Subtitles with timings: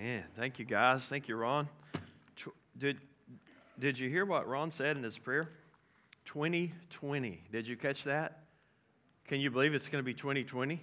[0.00, 1.02] Man, thank you guys.
[1.02, 1.68] Thank you, Ron.
[2.78, 2.96] Did,
[3.78, 5.50] did you hear what Ron said in his prayer?
[6.24, 7.42] 2020.
[7.52, 8.44] Did you catch that?
[9.28, 10.80] Can you believe it's going to be 2020?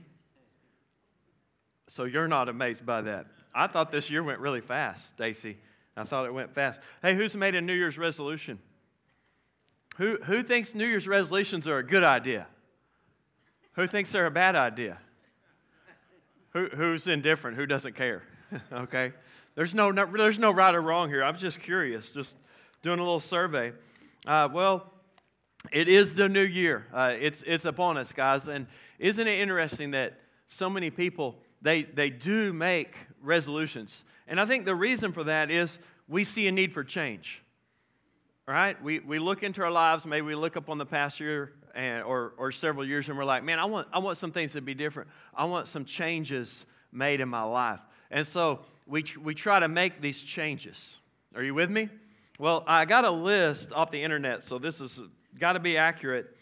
[1.87, 3.25] So you're not amazed by that.
[3.55, 5.57] I thought this year went really fast, Stacy.
[5.95, 6.79] I thought it went fast.
[7.01, 8.59] Hey, who's made a New Year's resolution?
[9.95, 12.45] Who, who thinks New Year's resolutions are a good idea?
[13.71, 14.99] Who thinks they're a bad idea?
[16.51, 17.57] Who, who's indifferent?
[17.57, 18.21] Who doesn't care?
[18.71, 19.13] okay?
[19.55, 21.23] There's no, no, there's no right or wrong here.
[21.23, 22.33] I'm just curious, just
[22.83, 23.71] doing a little survey.
[24.25, 24.91] Uh, well,
[25.71, 26.85] it is the new year.
[26.93, 28.47] Uh, it's, it's upon us, guys.
[28.47, 28.67] And
[28.99, 34.03] isn't it interesting that so many people, they, they do make resolutions.
[34.27, 35.77] And I think the reason for that is
[36.07, 37.41] we see a need for change.
[38.47, 38.81] Right?
[38.81, 42.03] We, we look into our lives, maybe we look up on the past year and,
[42.03, 44.61] or, or several years, and we're like, man, I want, I want some things to
[44.61, 45.09] be different.
[45.35, 47.81] I want some changes made in my life.
[48.11, 50.97] And so we, we try to make these changes.
[51.35, 51.89] Are you with me?
[52.39, 54.99] Well, I got a list off the internet, so this has
[55.39, 56.35] got to be accurate,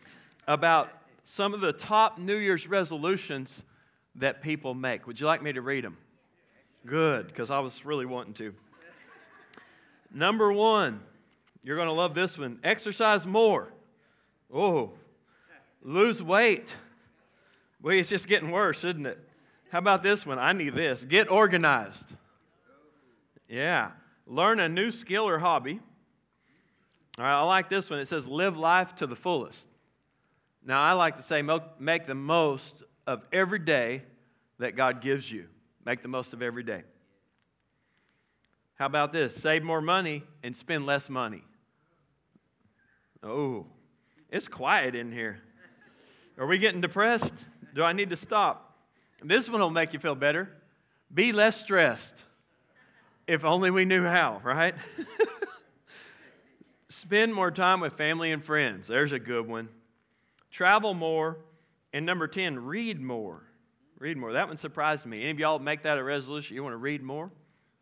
[0.48, 0.90] about
[1.24, 3.64] some of the top New Year's resolutions
[4.16, 5.08] that people make.
[5.08, 5.98] Would you like me to read them?
[6.86, 8.54] Good, because I was really wanting to.
[10.14, 11.02] Number one,
[11.64, 13.70] you're going to love this one exercise more.
[14.54, 14.92] Oh,
[15.82, 16.68] lose weight.
[17.82, 19.20] Well, it's just getting worse, isn't it?
[19.72, 20.40] How about this one?
[20.40, 21.04] I need this.
[21.04, 22.08] Get organized.
[23.50, 23.92] Yeah.
[24.28, 25.80] Learn a new skill or hobby.
[27.18, 28.00] All right, I like this one.
[28.00, 29.68] It says, live life to the fullest.
[30.66, 31.44] Now, I like to say,
[31.80, 34.02] make the most of every day
[34.60, 35.46] that God gives you.
[35.86, 36.84] Make the most of every day.
[38.76, 39.36] How about this?
[39.36, 41.44] Save more money and spend less money.
[43.24, 43.68] Oh,
[44.30, 45.40] it's quiet in here.
[46.38, 47.34] Are we getting depressed?
[47.74, 48.65] Do I need to stop?
[49.24, 50.50] This one will make you feel better.
[51.14, 52.16] Be less stressed.
[53.28, 54.76] If only we knew how, right?
[56.90, 58.88] Spend more time with family and friends.
[58.88, 59.70] There's a good one.
[60.52, 61.38] Travel more.
[61.94, 63.42] And number 10, read more.
[64.00, 64.34] Read more.
[64.34, 65.22] That one surprised me.
[65.22, 66.56] Any of y'all make that a resolution?
[66.56, 67.32] You want to read more?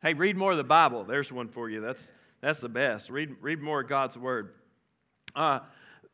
[0.02, 1.04] Hey, read more of the Bible.
[1.04, 1.82] There's one for you.
[1.82, 2.12] That's,
[2.42, 3.10] that's the best.
[3.10, 4.54] Read, read more of God's Word.
[5.36, 5.60] Uh,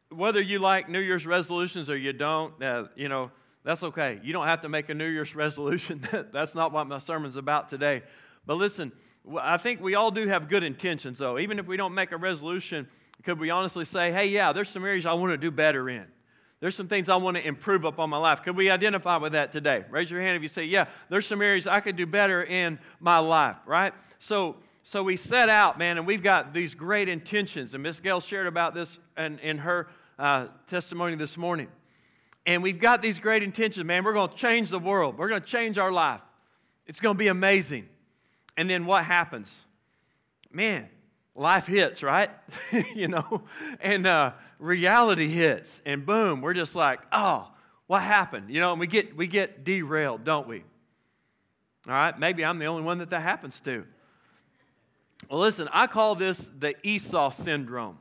[0.10, 3.32] whether you like New Year's resolutions or you don't, uh, you know,
[3.64, 4.20] that's okay.
[4.24, 6.08] You don't have to make a New Year's resolution.
[6.32, 8.04] that's not what my sermon's about today.
[8.46, 8.92] But listen,
[9.40, 11.38] I think we all do have good intentions, though.
[11.38, 12.88] Even if we don't make a resolution,
[13.24, 16.06] could we honestly say, hey, yeah, there's some areas I want to do better in?
[16.62, 18.44] There's some things I want to improve upon my life.
[18.44, 19.86] Could we identify with that today?
[19.90, 22.80] Raise your hand if you say, yeah, there's some areas I could do better in
[23.00, 23.94] my life, right?
[24.20, 27.76] So, so we set out, man, and we've got these great intentions.
[27.76, 29.88] And Miss Gail shared about this in, in her
[30.18, 31.70] uh, testimony this morning.
[32.50, 34.04] And we've got these great intentions, man.
[34.04, 36.22] We're going to change the world, we're going to change our life.
[36.88, 37.88] It's going to be amazing.
[38.58, 39.56] And then what happens?
[40.52, 40.90] Man,
[41.36, 42.32] life hits, right?
[42.96, 43.44] you know,
[43.80, 47.48] and uh, reality hits, and boom, we're just like, oh,
[47.86, 48.50] what happened?
[48.50, 50.64] You know, and we get we get derailed, don't we?
[51.88, 53.86] All right, maybe I'm the only one that that happens to.
[55.30, 58.00] Well, listen, I call this the Esau syndrome.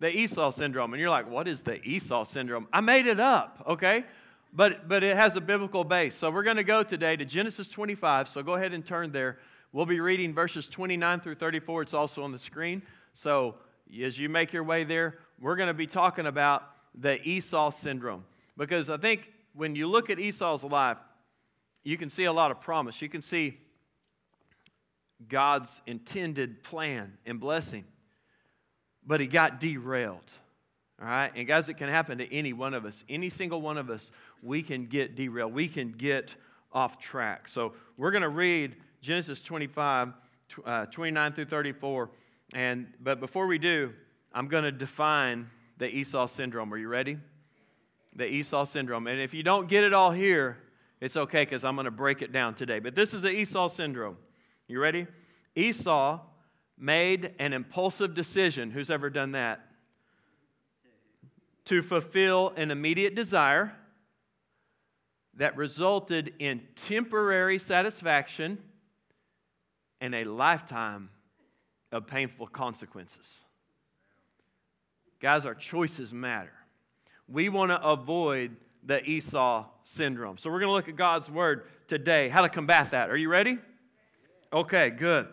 [0.00, 0.92] The Esau syndrome.
[0.92, 2.68] And you're like, what is the Esau syndrome?
[2.72, 4.04] I made it up, okay?
[4.52, 6.14] But, but it has a biblical base.
[6.14, 8.28] So we're going to go today to Genesis 25.
[8.28, 9.38] So go ahead and turn there.
[9.72, 11.82] We'll be reading verses 29 through 34.
[11.82, 12.82] It's also on the screen.
[13.14, 13.56] So
[14.02, 16.62] as you make your way there, we're going to be talking about
[16.94, 18.24] the Esau syndrome.
[18.56, 20.98] Because I think when you look at Esau's life,
[21.84, 23.00] you can see a lot of promise.
[23.00, 23.58] You can see
[25.28, 27.84] God's intended plan and blessing.
[29.06, 30.30] But he got derailed.
[31.00, 31.30] All right?
[31.34, 33.04] And guys, it can happen to any one of us.
[33.08, 34.10] Any single one of us,
[34.42, 35.52] we can get derailed.
[35.52, 36.34] We can get
[36.72, 37.48] off track.
[37.48, 40.12] So we're going to read Genesis 25,
[40.64, 42.10] uh, 29 through 34.
[42.54, 43.92] And, but before we do,
[44.32, 46.72] I'm going to define the Esau syndrome.
[46.72, 47.18] Are you ready?
[48.14, 49.06] The Esau syndrome.
[49.06, 50.58] And if you don't get it all here,
[51.00, 52.78] it's okay because I'm going to break it down today.
[52.78, 54.16] But this is the Esau syndrome.
[54.68, 55.06] You ready?
[55.54, 56.20] Esau
[56.78, 58.70] made an impulsive decision.
[58.70, 59.60] Who's ever done that?
[61.66, 63.74] To fulfill an immediate desire
[65.34, 68.58] that resulted in temporary satisfaction
[70.00, 71.10] and a lifetime
[71.92, 73.40] of painful consequences.
[75.20, 76.52] Guys, our choices matter.
[77.28, 80.38] We want to avoid the Esau syndrome.
[80.38, 83.10] So we're going to look at God's word today, how to combat that.
[83.10, 83.58] Are you ready?
[84.52, 85.26] Okay, good.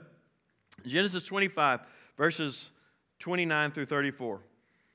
[0.85, 1.81] Genesis 25,
[2.17, 2.71] verses
[3.19, 4.41] 29 through 34.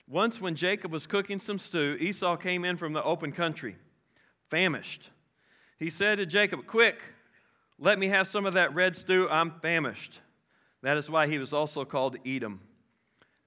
[0.06, 3.76] Once, when Jacob was cooking some stew, Esau came in from the open country,
[4.50, 5.10] famished.
[5.78, 6.98] He said to Jacob, Quick,
[7.78, 9.28] Let me have some of that red stew.
[9.30, 10.18] I'm famished.
[10.82, 12.60] That is why he was also called Edom.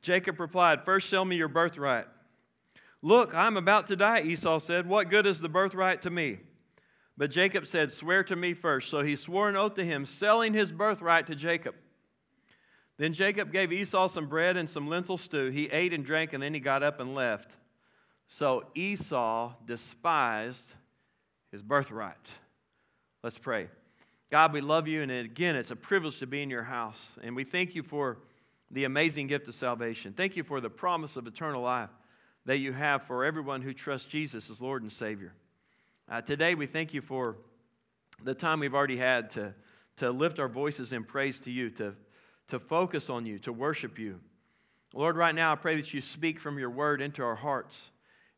[0.02, 2.08] Jacob replied, First, sell me your birthright.
[3.02, 4.88] Look, I'm about to die, Esau said.
[4.88, 6.40] What good is the birthright to me?
[7.18, 8.90] But Jacob said, Swear to me first.
[8.90, 11.76] So he swore an oath to him, selling his birthright to Jacob.
[12.98, 15.50] Then Jacob gave Esau some bread and some lentil stew.
[15.50, 17.52] He ate and drank, and then he got up and left.
[18.28, 20.68] So Esau despised
[21.52, 22.16] his birthright.
[23.24, 23.68] Let's pray.
[24.32, 27.18] God, we love you, and again, it's a privilege to be in your house.
[27.22, 28.20] And we thank you for
[28.72, 30.14] the amazing gift of salvation.
[30.14, 31.90] Thank you for the promise of eternal life
[32.46, 35.34] that you have for everyone who trusts Jesus as Lord and Savior.
[36.10, 37.36] Uh, today, we thank you for
[38.24, 39.54] the time we've already had to,
[39.98, 41.94] to lift our voices in praise to you, to,
[42.50, 44.20] to focus on you, to worship you.
[44.94, 47.92] Lord, right now, I pray that you speak from your word into our hearts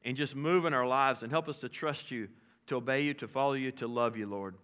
[0.06, 2.28] and just move in our lives and help us to trust you,
[2.68, 4.56] to obey you, to follow you, to love you, Lord.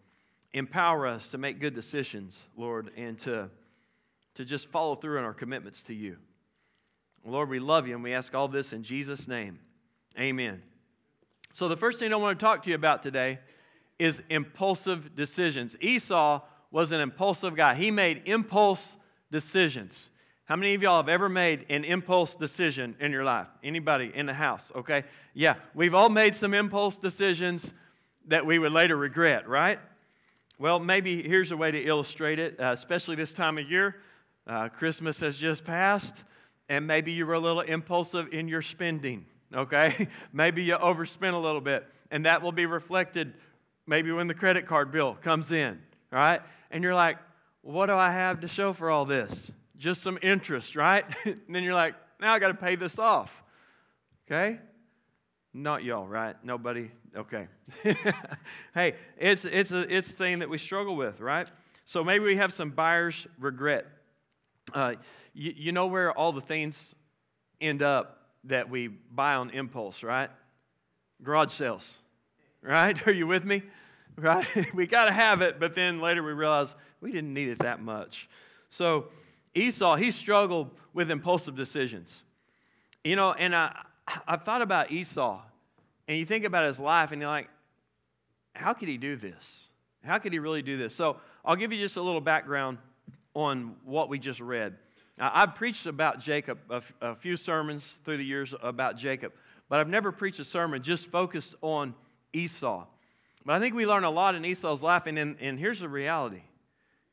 [0.53, 3.49] Empower us to make good decisions, Lord, and to,
[4.35, 6.17] to just follow through on our commitments to you.
[7.25, 9.59] Lord, we love you and we ask all this in Jesus' name.
[10.17, 10.61] Amen.
[11.53, 13.39] So, the first thing I want to talk to you about today
[13.97, 15.75] is impulsive decisions.
[15.81, 16.41] Esau
[16.71, 18.95] was an impulsive guy, he made impulse
[19.31, 20.09] decisions.
[20.45, 23.47] How many of y'all have ever made an impulse decision in your life?
[23.63, 24.63] Anybody in the house?
[24.75, 25.03] Okay.
[25.35, 27.71] Yeah, we've all made some impulse decisions
[28.27, 29.79] that we would later regret, right?
[30.57, 33.97] Well, maybe here's a way to illustrate it, uh, especially this time of year.
[34.47, 36.15] Uh, Christmas has just passed,
[36.67, 40.07] and maybe you were a little impulsive in your spending, okay?
[40.33, 43.33] maybe you overspent a little bit, and that will be reflected
[43.85, 45.79] maybe when the credit card bill comes in,
[46.11, 46.41] right?
[46.71, 47.17] And you're like,
[47.61, 49.51] what do I have to show for all this?
[49.77, 51.05] Just some interest, right?
[51.25, 53.43] and then you're like, now I got to pay this off,
[54.27, 54.59] okay?
[55.53, 56.35] Not y'all, right?
[56.43, 56.91] Nobody?
[57.15, 57.47] Okay.
[58.73, 61.47] hey, it's, it's, a, it's a thing that we struggle with, right?
[61.85, 63.87] So maybe we have some buyer's regret.
[64.73, 64.93] Uh,
[65.33, 66.93] you, you know where all the things
[67.59, 70.29] end up that we buy on impulse, right?
[71.23, 71.99] Garage sales,
[72.61, 72.95] right?
[73.07, 73.63] Are you with me?
[74.19, 74.45] Right?
[74.73, 77.81] we got to have it, but then later we realize we didn't need it that
[77.81, 78.27] much.
[78.69, 79.05] So
[79.55, 82.23] Esau, he struggled with impulsive decisions.
[83.03, 83.75] You know, and I,
[84.27, 85.41] I've thought about Esau,
[86.07, 87.49] and you think about his life, and you're like,
[88.53, 89.67] how could he do this?
[90.03, 90.95] How could he really do this?
[90.95, 92.77] So I'll give you just a little background
[93.33, 94.75] on what we just read.
[95.17, 99.33] Now, I've preached about Jacob, a, f- a few sermons through the years about Jacob,
[99.67, 101.93] but I've never preached a sermon just focused on
[102.33, 102.85] Esau.
[103.45, 105.89] But I think we learn a lot in Esau's life, and, in, and here's the
[105.89, 106.41] reality.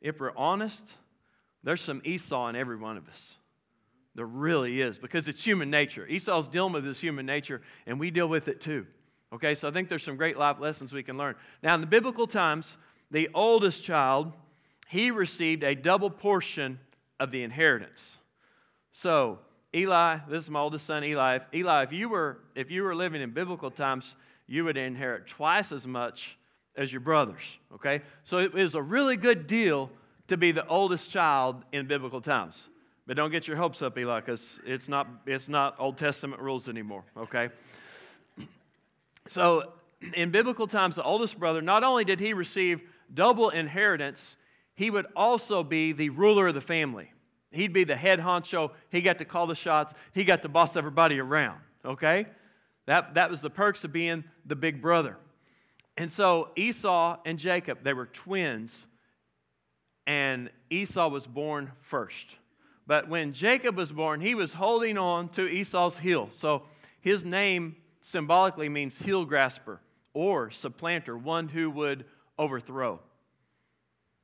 [0.01, 0.83] If we're honest,
[1.63, 3.35] there's some Esau in every one of us.
[4.15, 6.07] There really is, because it's human nature.
[6.07, 8.87] Esau's dealing with his human nature, and we deal with it too.
[9.33, 11.35] Okay, so I think there's some great life lessons we can learn.
[11.63, 12.77] Now, in the biblical times,
[13.11, 14.33] the oldest child,
[14.89, 16.79] he received a double portion
[17.19, 18.19] of the inheritance.
[18.93, 19.41] So,
[19.75, 21.37] Eli, this is my oldest son, Eli.
[21.37, 25.27] If, Eli, if you were if you were living in biblical times, you would inherit
[25.27, 26.37] twice as much
[26.77, 27.43] as your brothers.
[27.75, 29.91] Okay, so it was a really good deal
[30.29, 32.57] to be the oldest child in biblical times.
[33.07, 36.69] But don't get your hopes up, Eli, because it's not, it's not Old Testament rules
[36.69, 37.49] anymore, okay?
[39.29, 39.73] So,
[40.15, 42.81] in biblical times, the oldest brother, not only did he receive
[43.13, 44.37] double inheritance,
[44.77, 47.11] he would also be the ruler of the family.
[47.51, 48.71] He'd be the head honcho.
[48.91, 49.95] He got to call the shots.
[50.13, 52.27] He got to boss everybody around, okay?
[52.87, 55.17] That, that was the perks of being the big brother.
[55.97, 58.87] And so Esau and Jacob, they were twins,
[60.07, 62.27] and Esau was born first.
[62.87, 66.29] But when Jacob was born, he was holding on to Esau's heel.
[66.33, 66.63] So
[67.01, 69.81] his name symbolically means heel grasper
[70.15, 72.05] or supplanter, one who would
[72.39, 73.01] overthrow.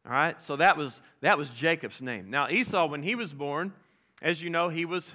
[0.05, 2.31] All right, so that was, that was Jacob's name.
[2.31, 3.73] Now, Esau, when he was born,
[4.21, 5.13] as you know, he was,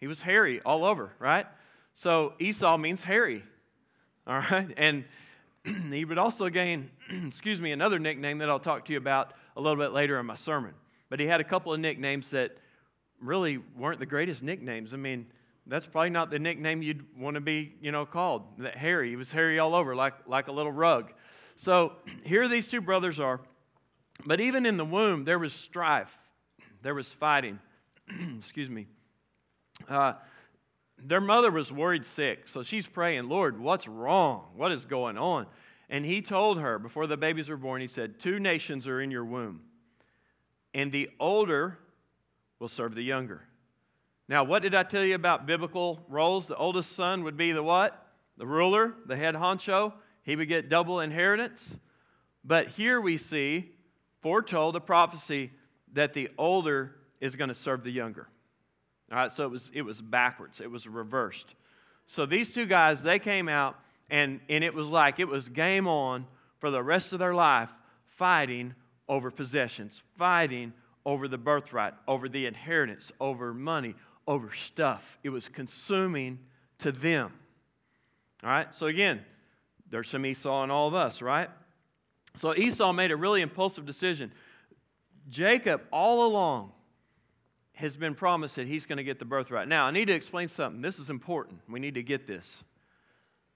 [0.00, 1.46] he was hairy all over, right?
[1.94, 3.42] So Esau means hairy.
[4.26, 5.04] All right, and
[5.90, 6.90] he would also gain,
[7.26, 10.26] excuse me, another nickname that I'll talk to you about a little bit later in
[10.26, 10.74] my sermon.
[11.10, 12.56] But he had a couple of nicknames that
[13.20, 14.92] really weren't the greatest nicknames.
[14.92, 15.26] I mean,
[15.66, 18.42] that's probably not the nickname you'd want to be, you know, called.
[18.58, 19.10] That hairy.
[19.10, 21.12] He was hairy all over, like, like a little rug.
[21.56, 21.92] So
[22.24, 23.40] here these two brothers are.
[24.26, 26.10] But even in the womb, there was strife.
[26.82, 27.58] There was fighting.
[28.38, 28.86] Excuse me.
[29.88, 30.14] Uh,
[31.04, 32.48] their mother was worried sick.
[32.48, 34.46] So she's praying, Lord, what's wrong?
[34.56, 35.46] What is going on?
[35.90, 39.10] And he told her before the babies were born, he said, Two nations are in
[39.10, 39.60] your womb.
[40.72, 41.78] And the older
[42.58, 43.42] will serve the younger.
[44.28, 46.46] Now, what did I tell you about biblical roles?
[46.46, 48.06] The oldest son would be the what?
[48.38, 49.92] The ruler, the head honcho.
[50.22, 51.62] He would get double inheritance.
[52.42, 53.72] But here we see
[54.22, 55.50] foretold a prophecy
[55.92, 58.28] that the older is going to serve the younger.
[59.14, 61.54] All right, so it was, it was backwards, it was reversed.
[62.08, 63.76] So these two guys, they came out,
[64.10, 66.26] and, and it was like it was game on
[66.58, 67.68] for the rest of their life
[68.18, 68.74] fighting
[69.08, 70.72] over possessions, fighting
[71.06, 73.94] over the birthright, over the inheritance, over money,
[74.26, 75.16] over stuff.
[75.22, 76.40] It was consuming
[76.80, 77.32] to them.
[78.42, 79.20] All right, so again,
[79.92, 81.50] there's some Esau in all of us, right?
[82.36, 84.32] So Esau made a really impulsive decision.
[85.30, 86.72] Jacob, all along,
[87.74, 89.68] has been promised that he's going to get the birthright.
[89.68, 90.80] Now, I need to explain something.
[90.80, 91.60] This is important.
[91.68, 92.62] We need to get this.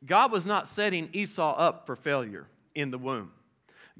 [0.05, 3.33] God was not setting Esau up for failure in the womb.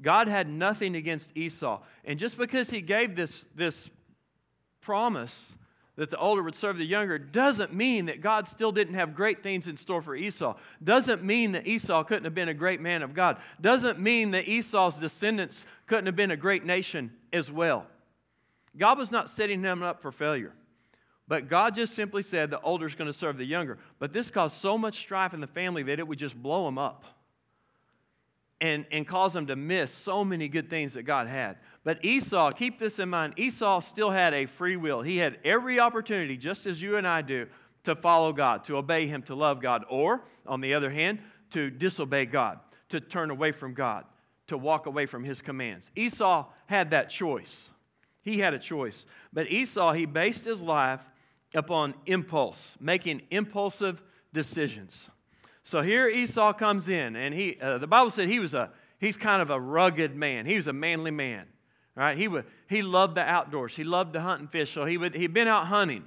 [0.01, 1.81] God had nothing against Esau.
[2.05, 3.89] And just because he gave this, this
[4.81, 5.55] promise
[5.97, 9.43] that the older would serve the younger doesn't mean that God still didn't have great
[9.43, 10.55] things in store for Esau.
[10.81, 13.37] Doesn't mean that Esau couldn't have been a great man of God.
[13.59, 17.85] Doesn't mean that Esau's descendants couldn't have been a great nation as well.
[18.77, 20.53] God was not setting him up for failure.
[21.27, 23.77] But God just simply said the older is going to serve the younger.
[23.99, 26.79] But this caused so much strife in the family that it would just blow them
[26.79, 27.05] up
[28.61, 31.57] and, and cause them to miss so many good things that God had.
[31.83, 35.01] But Esau, keep this in mind, Esau still had a free will.
[35.01, 37.47] He had every opportunity, just as you and I do,
[37.85, 41.19] to follow God, to obey Him, to love God, or, on the other hand,
[41.51, 42.59] to disobey God,
[42.89, 44.05] to turn away from God,
[44.47, 45.89] to walk away from His commands.
[45.95, 47.69] Esau had that choice.
[48.21, 49.05] He had a choice.
[49.33, 51.01] But Esau, he based his life
[51.53, 54.01] upon impulse, making impulsive
[54.33, 55.09] decisions.
[55.63, 59.17] So here Esau comes in, and he, uh, the Bible said he was a, he's
[59.17, 60.45] kind of a rugged man.
[60.45, 61.45] He was a manly man,
[61.95, 62.17] right?
[62.17, 63.75] He, would, he loved the outdoors.
[63.75, 64.73] He loved to hunt and fish.
[64.73, 66.05] So he would, he'd been out hunting.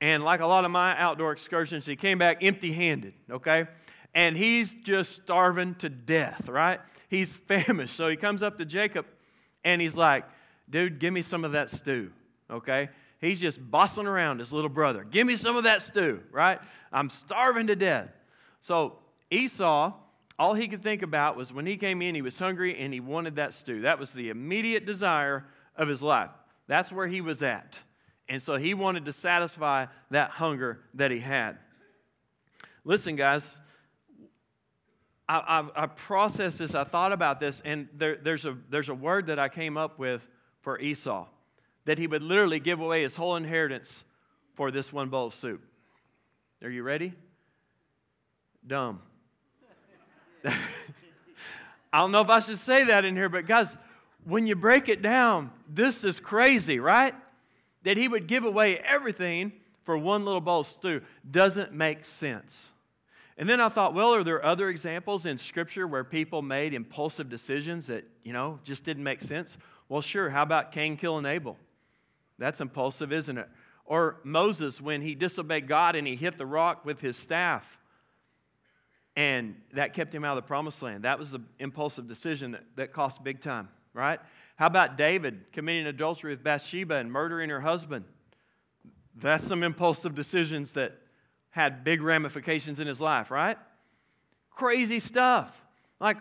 [0.00, 3.66] And like a lot of my outdoor excursions, he came back empty handed, okay?
[4.14, 6.80] And he's just starving to death, right?
[7.08, 7.96] He's famished.
[7.96, 9.06] So he comes up to Jacob
[9.64, 10.24] and he's like,
[10.68, 12.10] dude, give me some of that stew,
[12.50, 12.90] okay?
[13.20, 15.04] He's just bossing around his little brother.
[15.04, 16.60] Give me some of that stew, right?
[16.92, 18.08] I'm starving to death.
[18.60, 18.98] So
[19.30, 19.92] Esau,
[20.38, 23.00] all he could think about was when he came in, he was hungry and he
[23.00, 23.82] wanted that stew.
[23.82, 25.44] That was the immediate desire
[25.76, 26.30] of his life.
[26.66, 27.78] That's where he was at.
[28.28, 31.58] And so he wanted to satisfy that hunger that he had.
[32.84, 33.60] Listen, guys,
[35.28, 35.36] I,
[35.76, 39.26] I, I processed this, I thought about this, and there, there's, a, there's a word
[39.26, 40.28] that I came up with
[40.62, 41.26] for Esau
[41.84, 44.04] that he would literally give away his whole inheritance
[44.54, 45.62] for this one bowl of soup.
[46.62, 47.12] Are you ready?
[48.66, 49.00] dumb.
[50.44, 53.68] I don't know if I should say that in here, but guys,
[54.24, 57.14] when you break it down, this is crazy, right?
[57.82, 59.52] That he would give away everything
[59.84, 62.70] for one little bowl of stew doesn't make sense.
[63.36, 67.28] And then I thought, well, are there other examples in Scripture where people made impulsive
[67.28, 69.56] decisions that, you know, just didn't make sense?
[69.92, 70.30] Well, sure.
[70.30, 71.58] How about Cain killing Abel?
[72.38, 73.46] That's impulsive, isn't it?
[73.84, 77.62] Or Moses when he disobeyed God and he hit the rock with his staff.
[79.16, 81.04] And that kept him out of the promised land.
[81.04, 84.18] That was an impulsive decision that, that cost big time, right?
[84.56, 88.06] How about David committing adultery with Bathsheba and murdering her husband?
[89.16, 90.98] That's some impulsive decisions that
[91.50, 93.58] had big ramifications in his life, right?
[94.52, 95.54] Crazy stuff.
[96.00, 96.16] Like,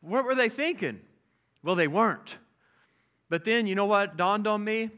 [0.00, 1.00] what were they thinking?
[1.64, 2.36] Well, they weren't.
[3.28, 4.90] But then, you know what dawned on me?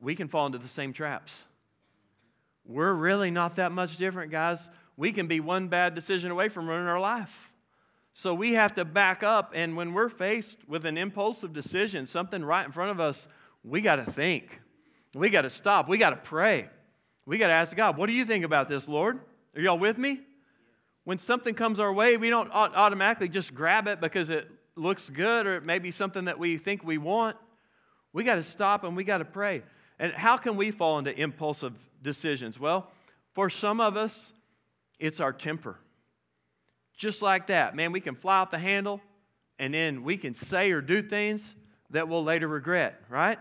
[0.00, 1.44] We can fall into the same traps.
[2.66, 6.68] We're really not that much different, guys we can be one bad decision away from
[6.68, 7.32] ruining our life.
[8.12, 12.44] So we have to back up, and when we're faced with an impulsive decision, something
[12.44, 13.26] right in front of us,
[13.64, 14.60] we got to think.
[15.14, 15.88] We got to stop.
[15.88, 16.68] We got to pray.
[17.26, 19.18] We got to ask God, what do you think about this, Lord?
[19.56, 20.20] Are y'all with me?
[21.02, 25.46] When something comes our way, we don't automatically just grab it because it looks good
[25.46, 27.36] or it may be something that we think we want.
[28.12, 29.62] We got to stop and we got to pray.
[29.98, 32.58] And how can we fall into impulsive decisions?
[32.58, 32.90] Well,
[33.32, 34.32] for some of us,
[34.98, 35.78] it's our temper.
[36.96, 39.00] Just like that, man, we can fly off the handle
[39.58, 41.42] and then we can say or do things
[41.90, 43.38] that we'll later regret, right?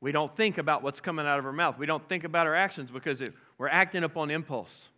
[0.00, 1.78] We don't think about what's coming out of our mouth.
[1.78, 4.88] We don't think about our actions because it, we're acting upon impulse.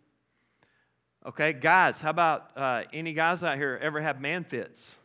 [1.25, 4.95] Okay, guys, how about uh, any guys out here ever have man fits?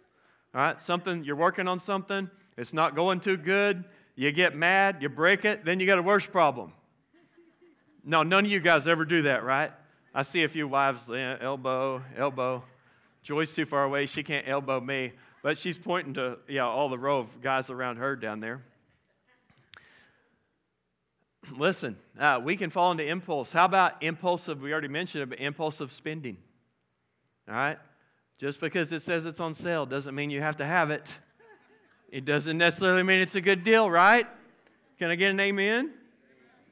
[0.55, 3.85] All right, something, you're working on something, it's not going too good,
[4.17, 6.73] you get mad, you break it, then you got a worse problem.
[8.05, 9.71] No, none of you guys ever do that, right?
[10.15, 12.65] I see a few wives, elbow, elbow.
[13.23, 14.07] Joy's too far away.
[14.07, 15.13] She can't elbow me.
[15.43, 18.63] But she's pointing to yeah, all the row of guys around her down there.
[21.57, 23.53] Listen, uh, we can fall into impulse.
[23.53, 24.61] How about impulsive?
[24.61, 26.39] We already mentioned it, but impulsive spending.
[27.49, 27.79] All right?
[28.39, 31.05] Just because it says it's on sale doesn't mean you have to have it.
[32.11, 34.27] It doesn't necessarily mean it's a good deal, right?
[34.99, 35.91] Can I get an amen?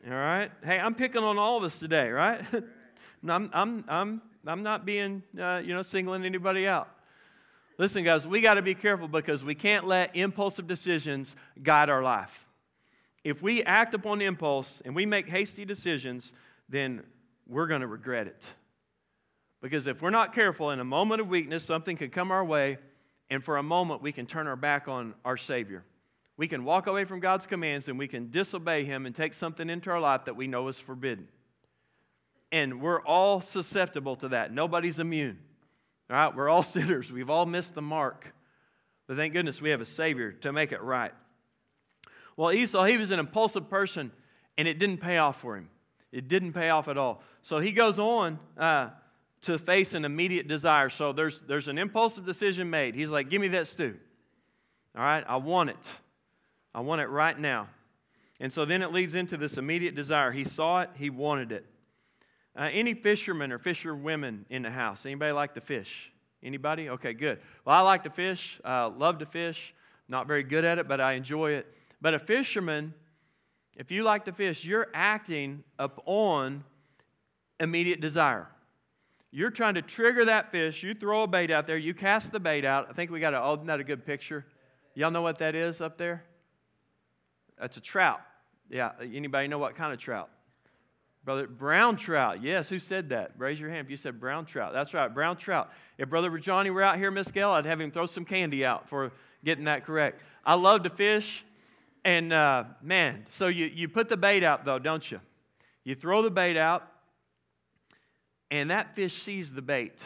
[0.07, 0.51] All right.
[0.65, 2.41] Hey, I'm picking on all of us today, right?
[3.29, 6.89] I'm, I'm, I'm, I'm not being, uh, you know, singling anybody out.
[7.79, 12.03] Listen, guys, we got to be careful because we can't let impulsive decisions guide our
[12.03, 12.31] life.
[13.25, 16.33] If we act upon impulse and we make hasty decisions,
[16.69, 17.03] then
[17.49, 18.41] we're going to regret it.
[19.63, 22.79] Because if we're not careful, in a moment of weakness, something could come our way,
[23.31, 25.85] and for a moment, we can turn our back on our Savior.
[26.37, 29.71] We can walk away from God's commands and we can disobey Him and take something
[29.71, 31.29] into our life that we know is forbidden.
[32.53, 34.53] And we're all susceptible to that.
[34.53, 35.39] Nobody's immune.
[36.11, 36.37] All right?
[36.37, 37.11] We're all sinners.
[37.11, 38.33] We've all missed the mark.
[39.07, 41.13] But thank goodness we have a Savior to make it right.
[42.37, 44.13] Well, Esau, he was an impulsive person,
[44.59, 45.71] and it didn't pay off for him.
[46.13, 47.23] It didn't pay off at all.
[47.43, 48.91] So he goes on uh,
[49.43, 50.88] to face an immediate desire.
[50.88, 52.95] So there's, there's an impulsive decision made.
[52.95, 53.97] He's like, Give me that stew.
[54.97, 55.76] All right, I want it.
[56.75, 57.69] I want it right now.
[58.40, 60.33] And so then it leads into this immediate desire.
[60.33, 61.64] He saw it, he wanted it.
[62.59, 65.05] Uh, any fishermen or fisherwomen in the house?
[65.05, 66.11] Anybody like to fish?
[66.43, 66.88] Anybody?
[66.88, 67.38] Okay, good.
[67.64, 68.59] Well, I like to fish.
[68.64, 69.75] Uh, love to fish.
[70.09, 71.66] Not very good at it, but I enjoy it.
[72.00, 72.95] But a fisherman,
[73.76, 76.64] if you like to fish, you're acting upon
[77.59, 78.49] immediate desire.
[79.37, 80.83] You're trying to trigger that fish.
[80.83, 81.76] You throw a bait out there.
[81.76, 82.87] You cast the bait out.
[82.88, 84.47] I think we got a, oh, isn't a good picture?
[84.95, 86.25] Y'all know what that is up there?
[87.61, 88.23] That's a trout.
[88.71, 88.93] Yeah.
[88.99, 90.31] Anybody know what kind of trout?
[91.23, 92.43] Brother, brown trout.
[92.43, 93.33] Yes, who said that?
[93.37, 94.73] Raise your hand if you said brown trout.
[94.73, 95.71] That's right, brown trout.
[95.99, 98.88] If Brother Johnny were out here, Miss Gail, I'd have him throw some candy out
[98.88, 99.12] for
[99.45, 100.23] getting that correct.
[100.47, 101.45] I love to fish.
[102.07, 105.21] And uh, man, so you, you put the bait out, though, don't you?
[105.85, 106.88] You throw the bait out,
[108.50, 109.97] and that fish sees the bait.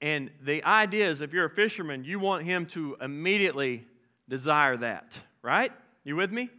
[0.00, 3.86] And the idea is if you're a fisherman, you want him to immediately
[4.28, 5.72] desire that, right?
[6.04, 6.50] You with me?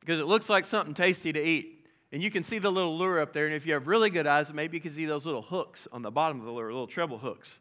[0.00, 1.86] Because it looks like something tasty to eat.
[2.12, 3.46] And you can see the little lure up there.
[3.46, 6.02] And if you have really good eyes, maybe you can see those little hooks on
[6.02, 7.58] the bottom of the lure, little treble hooks.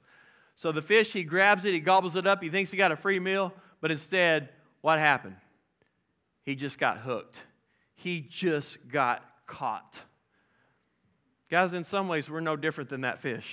[0.56, 2.98] So the fish, he grabs it, he gobbles it up, he thinks he got a
[2.98, 4.50] free meal, but instead,
[4.82, 5.38] what happened?
[6.44, 7.36] He just got hooked.
[7.96, 9.96] He just got caught.
[11.52, 13.46] Guys, in some ways, we're no different than that fish.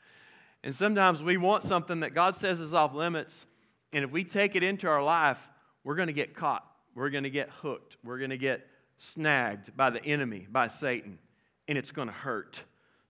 [0.62, 3.46] and sometimes we want something that God says is off limits,
[3.92, 5.38] and if we take it into our life,
[5.82, 6.64] we're going to get caught.
[6.94, 7.96] We're going to get hooked.
[8.04, 8.64] We're going to get
[8.98, 11.18] snagged by the enemy, by Satan,
[11.66, 12.60] and it's going to hurt.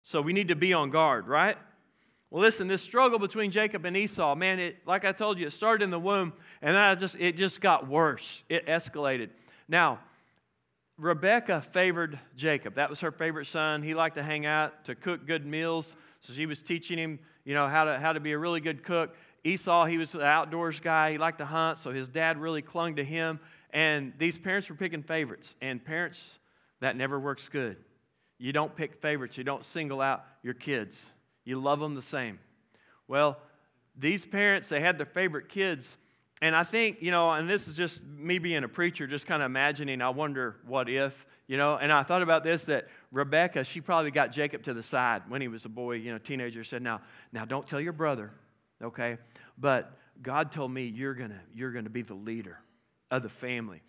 [0.04, 1.58] So we need to be on guard, right?
[2.32, 5.54] Well, listen, this struggle between Jacob and Esau, man, it, like I told you, it
[5.54, 8.43] started in the womb, and then just, it just got worse.
[8.50, 9.30] It escalated.
[9.69, 10.00] Now,
[11.02, 12.76] Rebecca favored Jacob.
[12.76, 13.82] That was her favorite son.
[13.82, 15.96] He liked to hang out, to cook good meals.
[16.20, 18.84] So she was teaching him, you know, how to, how to be a really good
[18.84, 19.16] cook.
[19.44, 21.14] Esau, he was an outdoors guy.
[21.14, 23.40] He liked to hunt, so his dad really clung to him.
[23.72, 25.56] And these parents were picking favorites.
[25.60, 26.38] And parents,
[26.82, 27.78] that never works good.
[28.38, 31.10] You don't pick favorites, you don't single out your kids.
[31.46, 32.38] You love them the same.
[33.08, 33.40] Well,
[33.98, 35.98] these parents, they had their favorite kids.
[36.41, 39.43] And I think, you know, and this is just me being a preacher, just kind
[39.43, 41.13] of imagining, I wonder what if,
[41.47, 41.77] you know.
[41.77, 45.39] And I thought about this that Rebecca, she probably got Jacob to the side when
[45.39, 47.01] he was a boy, you know, teenager, said, Now,
[47.32, 48.32] now don't tell your brother,
[48.82, 49.17] okay?
[49.60, 52.58] But God told me you're gonna, you're gonna be the leader
[53.12, 53.82] of the family.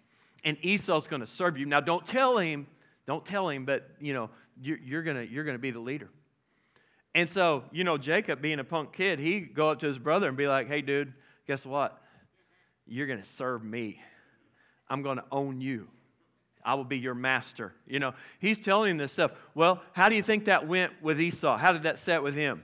[0.45, 1.65] And Esau's gonna serve you.
[1.65, 2.67] Now don't tell him,
[3.07, 4.29] don't tell him, but you know,
[4.61, 6.11] you're, you're gonna, you're gonna be the leader.
[7.15, 10.29] And so, you know, Jacob, being a punk kid, he'd go up to his brother
[10.29, 11.13] and be like, hey, dude,
[11.47, 12.02] guess what?
[12.93, 13.99] You're going to serve me.
[14.87, 15.89] I'm going to own you.
[16.63, 17.73] I will be your master.
[17.87, 19.31] You know, he's telling him this stuff.
[19.55, 21.57] Well, how do you think that went with Esau?
[21.57, 22.63] How did that set with him?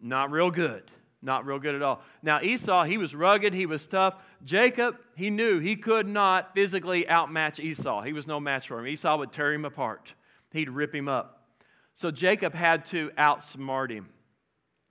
[0.00, 0.90] Not real good.
[1.22, 2.02] Not real good at all.
[2.24, 4.14] Now, Esau, he was rugged, he was tough.
[4.44, 8.02] Jacob, he knew he could not physically outmatch Esau.
[8.02, 8.86] He was no match for him.
[8.88, 10.12] Esau would tear him apart,
[10.50, 11.46] he'd rip him up.
[11.94, 14.08] So Jacob had to outsmart him,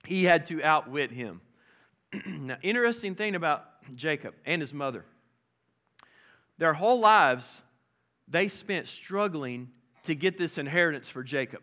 [0.06, 1.42] he had to outwit him.
[2.26, 5.04] now, interesting thing about Jacob and his mother
[6.58, 7.62] their whole lives,
[8.28, 9.70] they spent struggling
[10.06, 11.60] to get this inheritance for Jacob.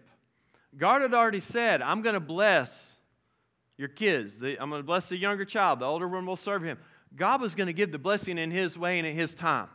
[0.78, 2.92] God had already said, I'm going to bless
[3.78, 4.34] your kids.
[4.42, 5.80] I'm going to bless the younger child.
[5.80, 6.78] The older one will serve him.
[7.16, 9.68] God was going to give the blessing in his way and in his time.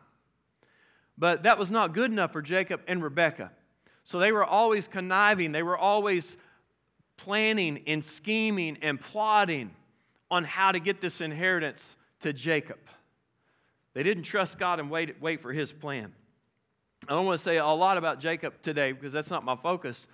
[1.19, 3.51] But that was not good enough for Jacob and Rebekah.
[4.05, 6.37] So they were always conniving, they were always
[7.17, 9.71] planning and scheming and plotting
[10.31, 12.79] on how to get this inheritance to Jacob.
[13.95, 16.13] They didn't trust God and wait, wait for his plan.
[17.09, 20.07] I don't want to say a lot about Jacob today because that's not my focus.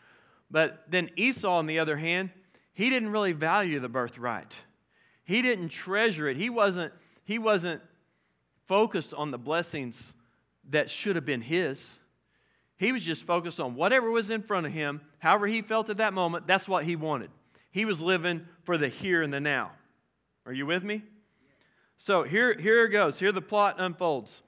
[0.50, 2.30] But then Esau, on the other hand,
[2.74, 4.52] he didn't really value the birthright.
[5.24, 6.36] He didn't treasure it.
[6.36, 6.92] He wasn't,
[7.24, 7.80] he wasn't
[8.66, 10.14] focused on the blessings
[10.70, 11.98] that should have been his.
[12.76, 15.98] He was just focused on whatever was in front of him, however he felt at
[15.98, 17.30] that moment, that's what he wanted.
[17.70, 19.72] He was living for the here and the now.
[20.46, 21.02] Are you with me?
[22.04, 23.16] So here, here it goes.
[23.16, 24.42] Here the plot unfolds.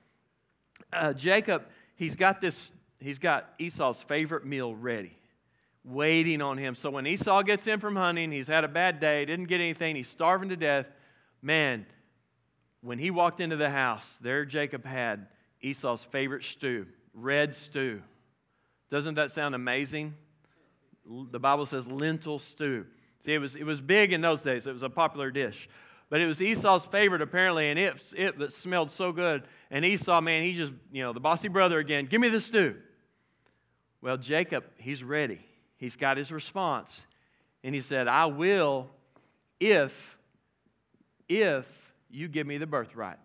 [0.92, 1.62] Uh, Jacob,
[1.94, 5.16] he's got this, he's got Esau's favorite meal ready,
[5.84, 6.74] waiting on him.
[6.74, 9.94] So when Esau gets in from hunting, he's had a bad day, didn't get anything,
[9.94, 10.90] he's starving to death.
[11.42, 11.86] Man,
[12.80, 15.28] when he walked into the house, there Jacob had
[15.60, 18.02] Esau's favorite stew, red stew.
[18.90, 20.14] Doesn't that sound amazing?
[21.30, 22.84] The Bible says lentil stew.
[23.24, 25.68] See, it was, it was big in those days, it was a popular dish.
[26.10, 29.42] But it was Esau's favorite, apparently, and it, it smelled so good.
[29.70, 32.76] And Esau, man, he just, you know, the bossy brother again, give me the stew.
[34.00, 35.40] Well, Jacob, he's ready.
[35.76, 37.04] He's got his response.
[37.62, 38.90] And he said, I will
[39.58, 39.92] if,
[41.28, 41.66] if
[42.10, 43.18] you give me the birthright.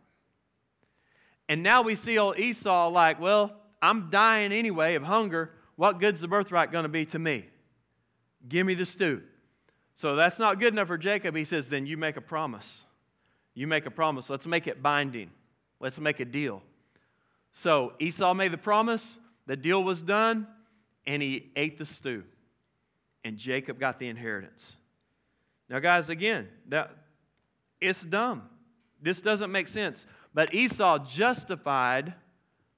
[1.50, 5.52] And now we see old Esau like, well, I'm dying anyway of hunger.
[5.76, 7.46] What good's the birthright going to be to me?
[8.48, 9.22] Give me the stew.
[10.00, 11.36] So that's not good enough for Jacob.
[11.36, 12.86] He says, then you make a promise.
[13.54, 14.30] You make a promise.
[14.30, 15.30] Let's make it binding.
[15.82, 16.62] Let's make a deal.
[17.52, 20.48] So Esau made the promise, the deal was done,
[21.06, 22.24] and he ate the stew.
[23.26, 24.78] And Jacob got the inheritance.
[25.70, 26.92] Now, guys, again, that,
[27.82, 28.44] it's dumb.
[29.02, 30.06] This doesn't make sense.
[30.34, 32.14] But Esau justified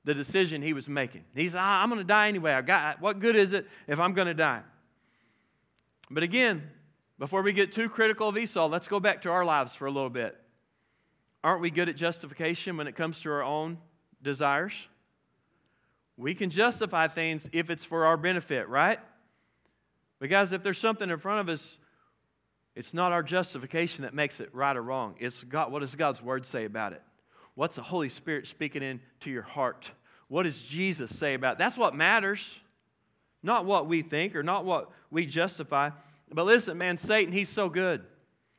[0.05, 1.23] the decision he was making.
[1.35, 2.53] He's, ah, I'm going to die anyway.
[2.53, 4.61] I got, what good is it if I'm going to die?
[6.09, 6.63] But again,
[7.21, 9.91] before we get too critical of Esau, let's go back to our lives for a
[9.91, 10.35] little bit.
[11.43, 13.77] Aren't we good at justification when it comes to our own
[14.23, 14.73] desires?
[16.17, 18.97] We can justify things if it's for our benefit, right?
[20.19, 21.77] But guys, if there's something in front of us,
[22.75, 25.13] it's not our justification that makes it right or wrong.
[25.19, 27.03] It's God, what does God's word say about it?
[27.53, 29.87] What's the Holy Spirit speaking into your heart?
[30.27, 31.57] What does Jesus say about it?
[31.59, 32.43] That's what matters.
[33.43, 35.91] Not what we think or not what we justify.
[36.33, 38.03] But listen, man, Satan, he's so good.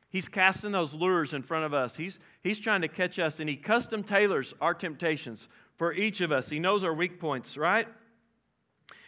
[0.09, 1.95] He's casting those lures in front of us.
[1.95, 6.31] He's, he's trying to catch us, and he custom tailors our temptations for each of
[6.31, 6.49] us.
[6.49, 7.87] He knows our weak points, right?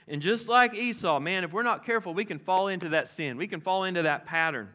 [0.07, 3.37] And just like Esau, man, if we're not careful, we can fall into that sin.
[3.37, 4.69] We can fall into that pattern.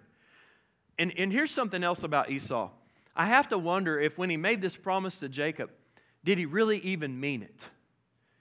[0.99, 2.71] And, and here's something else about Esau.
[3.17, 5.71] I have to wonder if when he made this promise to Jacob,
[6.25, 7.59] did he really even mean it?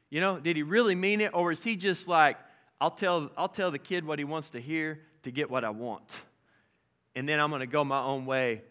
[0.09, 1.33] You know, did he really mean it?
[1.33, 2.37] Or is he just like,
[2.81, 5.69] I'll tell, I'll tell the kid what he wants to hear, to get what I
[5.69, 6.03] want.
[7.15, 8.61] And then I'm going to go my own way,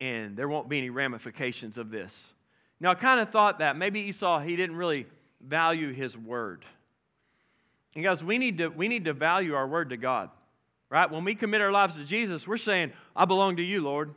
[0.00, 2.32] and there won't be any ramifications of this.
[2.80, 5.06] Now, I kind of thought that maybe Esau, he didn't really
[5.40, 6.64] value his word.
[7.94, 10.30] And guys, we need to, we need to value our word to God,
[10.88, 11.10] right?
[11.10, 14.14] When we commit our lives to Jesus, we're saying, I belong to you, Lord.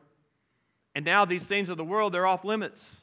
[0.93, 2.97] And now these things of the world, they're off limits,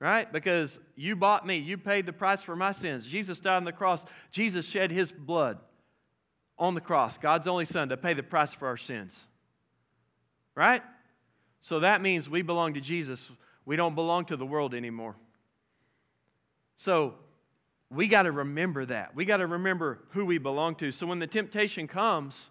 [0.00, 0.30] right?
[0.32, 3.06] Because you bought me, you paid the price for my sins.
[3.06, 5.58] Jesus died on the cross, Jesus shed his blood
[6.58, 9.18] on the cross, God's only Son, to pay the price for our sins.
[10.54, 10.82] Right?
[11.60, 13.30] So that means we belong to Jesus.
[13.64, 15.16] We don't belong to the world anymore.
[16.76, 17.14] So
[17.90, 19.14] we got to remember that.
[19.14, 20.90] We got to remember who we belong to.
[20.92, 22.50] So when the temptation comes,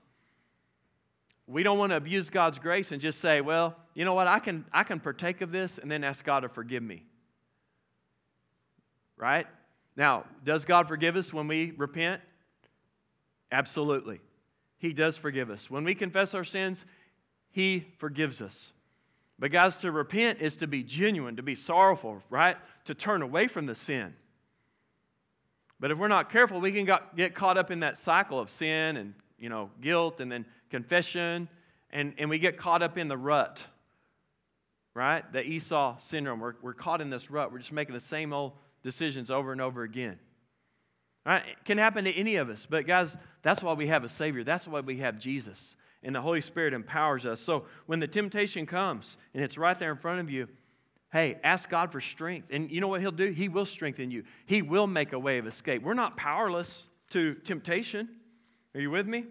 [1.47, 4.39] we don't want to abuse God's grace and just say, well, you know what, I
[4.39, 7.03] can, I can partake of this and then ask God to forgive me.
[9.15, 9.47] Right?
[9.95, 12.21] Now, does God forgive us when we repent?
[13.51, 14.19] Absolutely.
[14.77, 15.69] He does forgive us.
[15.69, 16.85] When we confess our sins,
[17.49, 18.71] He forgives us.
[19.39, 22.57] But, guys, to repent is to be genuine, to be sorrowful, right?
[22.85, 24.13] To turn away from the sin.
[25.79, 28.97] But if we're not careful, we can get caught up in that cycle of sin
[28.97, 31.47] and, you know, guilt and then confession,
[31.91, 33.59] and, and we get caught up in the rut,
[34.95, 35.31] right?
[35.31, 36.39] The Esau syndrome.
[36.39, 37.51] We're, we're caught in this rut.
[37.51, 40.17] We're just making the same old decisions over and over again.
[41.27, 41.43] Right?
[41.45, 42.65] It can happen to any of us.
[42.69, 44.45] But, guys, that's why we have a Savior.
[44.45, 45.75] That's why we have Jesus.
[46.01, 47.41] And the Holy Spirit empowers us.
[47.41, 50.47] So, when the temptation comes and it's right there in front of you,
[51.11, 52.47] hey, ask God for strength.
[52.49, 53.31] And you know what He'll do?
[53.31, 55.83] He will strengthen you, He will make a way of escape.
[55.83, 58.07] We're not powerless to temptation.
[58.73, 59.25] Are you with me?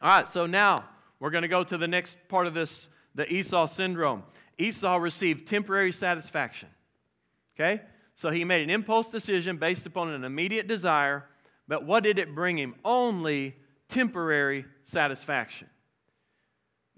[0.00, 0.84] All right, so now
[1.20, 4.22] we're going to go to the next part of this the Esau syndrome.
[4.58, 6.68] Esau received temporary satisfaction.
[7.54, 7.82] Okay?
[8.16, 11.24] So he made an impulse decision based upon an immediate desire,
[11.68, 12.74] but what did it bring him?
[12.84, 13.54] Only
[13.88, 15.68] temporary satisfaction.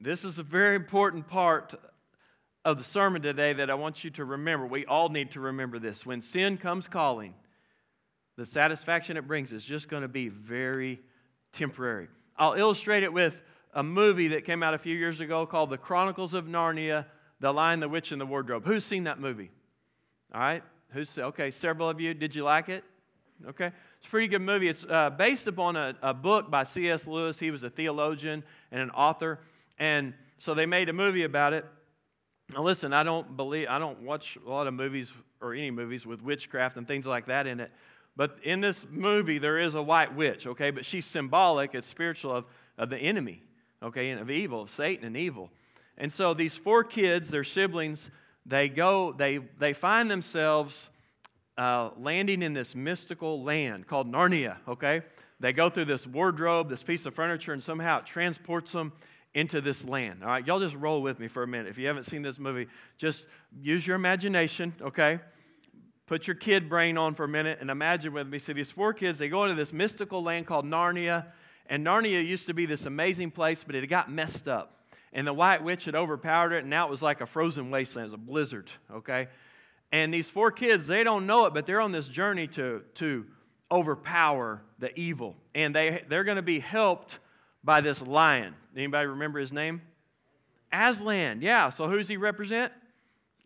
[0.00, 1.74] This is a very important part
[2.64, 4.66] of the sermon today that I want you to remember.
[4.66, 6.06] We all need to remember this.
[6.06, 7.34] When sin comes calling,
[8.36, 11.00] the satisfaction it brings is just going to be very
[11.52, 12.06] temporary.
[12.36, 13.36] I'll illustrate it with
[13.74, 17.06] a movie that came out a few years ago called The Chronicles of Narnia
[17.40, 18.64] The Lion, the Witch, and the Wardrobe.
[18.64, 19.50] Who's seen that movie?
[20.32, 20.62] All right.
[20.90, 21.50] Who's okay?
[21.50, 22.14] Several of you.
[22.14, 22.84] Did you like it?
[23.46, 23.66] Okay.
[23.98, 24.68] It's a pretty good movie.
[24.68, 27.06] It's uh, based upon a, a book by C.S.
[27.06, 27.38] Lewis.
[27.38, 29.40] He was a theologian and an author.
[29.78, 31.64] And so they made a movie about it.
[32.54, 36.06] Now, listen, I don't believe, I don't watch a lot of movies or any movies
[36.06, 37.70] with witchcraft and things like that in it.
[38.16, 40.70] But in this movie, there is a white witch, okay?
[40.70, 42.46] But she's symbolic, it's spiritual of,
[42.76, 43.42] of the enemy,
[43.82, 44.10] okay?
[44.10, 45.50] And of evil, of Satan and evil.
[45.98, 48.10] And so these four kids, their siblings,
[48.48, 50.88] they go, they, they find themselves
[51.58, 55.02] uh, landing in this mystical land called Narnia, okay?
[55.38, 58.92] They go through this wardrobe, this piece of furniture, and somehow it transports them
[59.34, 60.22] into this land.
[60.22, 61.68] All right, y'all just roll with me for a minute.
[61.68, 63.26] If you haven't seen this movie, just
[63.60, 65.20] use your imagination, okay?
[66.06, 68.38] Put your kid brain on for a minute and imagine with me.
[68.38, 71.26] See, these four kids, they go into this mystical land called Narnia,
[71.66, 74.77] and Narnia used to be this amazing place, but it got messed up.
[75.12, 78.04] And the White Witch had overpowered it, and now it was like a frozen wasteland,
[78.04, 79.28] it was a blizzard, okay?
[79.90, 83.24] And these four kids, they don't know it, but they're on this journey to, to
[83.70, 85.34] overpower the evil.
[85.54, 87.18] And they, they're going to be helped
[87.64, 88.54] by this lion.
[88.76, 89.80] Anybody remember his name?
[90.72, 91.40] Aslan.
[91.40, 91.70] Yeah.
[91.70, 92.72] So who's he represent?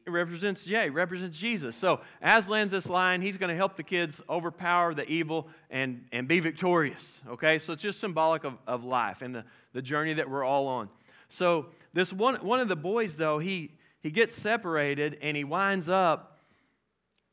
[0.05, 1.77] He represents, yeah, he represents Jesus.
[1.77, 3.23] So Aslan's this lion.
[3.23, 7.21] He's going to help the kids overpower the evil and, and be victorious.
[7.29, 7.59] Okay?
[7.61, 10.89] So it's just symbolic of, of life and the, the journey that we're all on.
[11.33, 15.89] So this one, one of the boys, though, he, he gets separated and he winds
[15.89, 16.41] up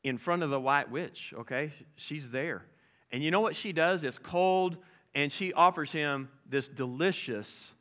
[0.02, 1.34] in front of the white witch.
[1.36, 1.70] Okay?
[1.96, 2.64] She's there.
[3.12, 4.02] And you know what she does?
[4.02, 4.78] It's cold
[5.14, 7.72] and she offers him this delicious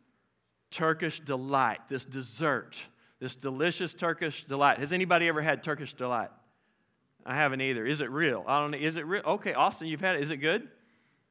[0.71, 2.75] Turkish delight, this dessert,
[3.19, 4.79] this delicious Turkish delight.
[4.79, 6.32] Has anybody ever had Turkish delight?
[7.25, 7.86] I haven't either.
[7.86, 8.43] Is it real?
[8.45, 8.77] I don't know.
[8.77, 9.23] Is it real?
[9.25, 10.23] Okay, Austin, you've had it.
[10.23, 10.67] Is it good?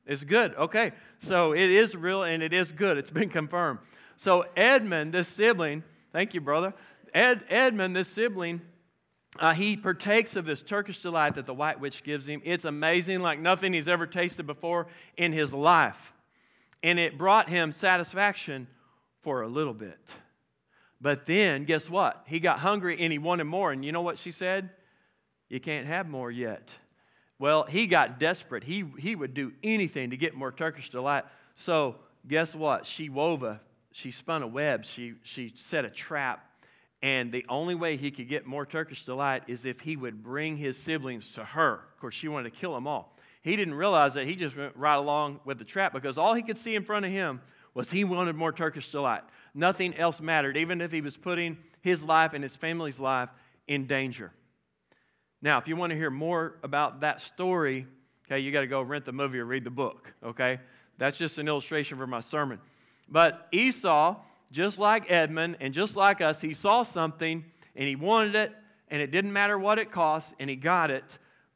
[0.06, 0.54] It's good.
[0.54, 0.92] Okay.
[1.18, 2.96] So it is real and it is good.
[2.96, 3.80] It's been confirmed.
[4.18, 6.74] So Edmund, this sibling, thank you, brother.
[7.14, 8.60] Ed, Edmund, this sibling,
[9.38, 12.42] uh, he partakes of this Turkish delight that the white witch gives him.
[12.44, 15.96] It's amazing, like nothing he's ever tasted before in his life.
[16.82, 18.66] And it brought him satisfaction
[19.22, 19.98] for a little bit.
[21.00, 22.24] But then, guess what?
[22.26, 23.70] He got hungry and he wanted more.
[23.70, 24.70] And you know what she said?
[25.48, 26.70] You can't have more yet.
[27.38, 28.64] Well, he got desperate.
[28.64, 31.24] He, he would do anything to get more Turkish delight.
[31.54, 32.84] So, guess what?
[32.84, 33.60] She wove a,
[33.98, 36.48] she spun a web, she, she set a trap
[37.02, 40.56] and the only way he could get more Turkish delight is if he would bring
[40.56, 41.74] his siblings to her.
[41.74, 43.16] Of course, she wanted to kill them all.
[43.42, 46.42] He didn't realize that he just went right along with the trap because all he
[46.42, 47.40] could see in front of him
[47.74, 49.22] was he wanted more Turkish delight.
[49.54, 53.28] Nothing else mattered, even if he was putting his life and his family's life
[53.68, 54.32] in danger.
[55.40, 57.86] Now, if you want to hear more about that story,
[58.26, 60.58] okay, you got to go rent the movie or read the book, okay?
[60.98, 62.58] That's just an illustration for my sermon.
[63.10, 64.16] But Esau
[64.50, 67.44] just like Edmund and just like us, he saw something
[67.76, 68.52] and he wanted it,
[68.88, 71.04] and it didn't matter what it cost, and he got it,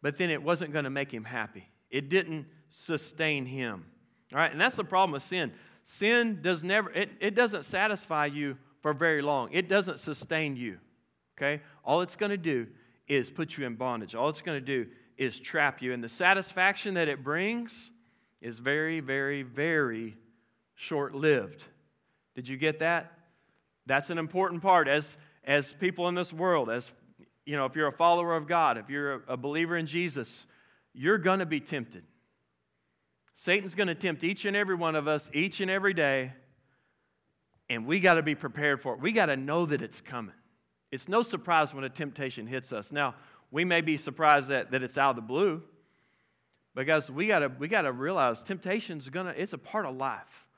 [0.02, 1.68] but then it wasn't going to make him happy.
[1.90, 3.86] It didn't sustain him.
[4.32, 5.52] All right, and that's the problem with sin.
[5.84, 10.78] Sin does never, it, it doesn't satisfy you for very long, it doesn't sustain you.
[11.36, 11.62] Okay?
[11.84, 12.66] All it's going to do
[13.08, 14.14] is put you in bondage.
[14.14, 15.92] All it's going to do is trap you.
[15.92, 17.90] And the satisfaction that it brings
[18.40, 20.16] is very, very, very
[20.82, 21.62] short lived.
[22.34, 23.12] Did you get that?
[23.86, 26.90] That's an important part as, as people in this world, as
[27.46, 30.46] you know, if you're a follower of God, if you're a, believer in Jesus,
[30.92, 32.04] you're going to be tempted.
[33.34, 36.32] Satan's going to tempt each and every one of us each and every day,
[37.68, 39.00] and we got to be prepared for it.
[39.00, 40.34] We got to know that it's coming.
[40.90, 42.92] It's no surprise when a temptation hits us.
[42.92, 43.14] Now,
[43.50, 45.62] we may be surprised that, that it's out of the blue,
[46.74, 49.96] because we got to we got to realize temptation's going to it's a part of
[49.96, 50.48] life.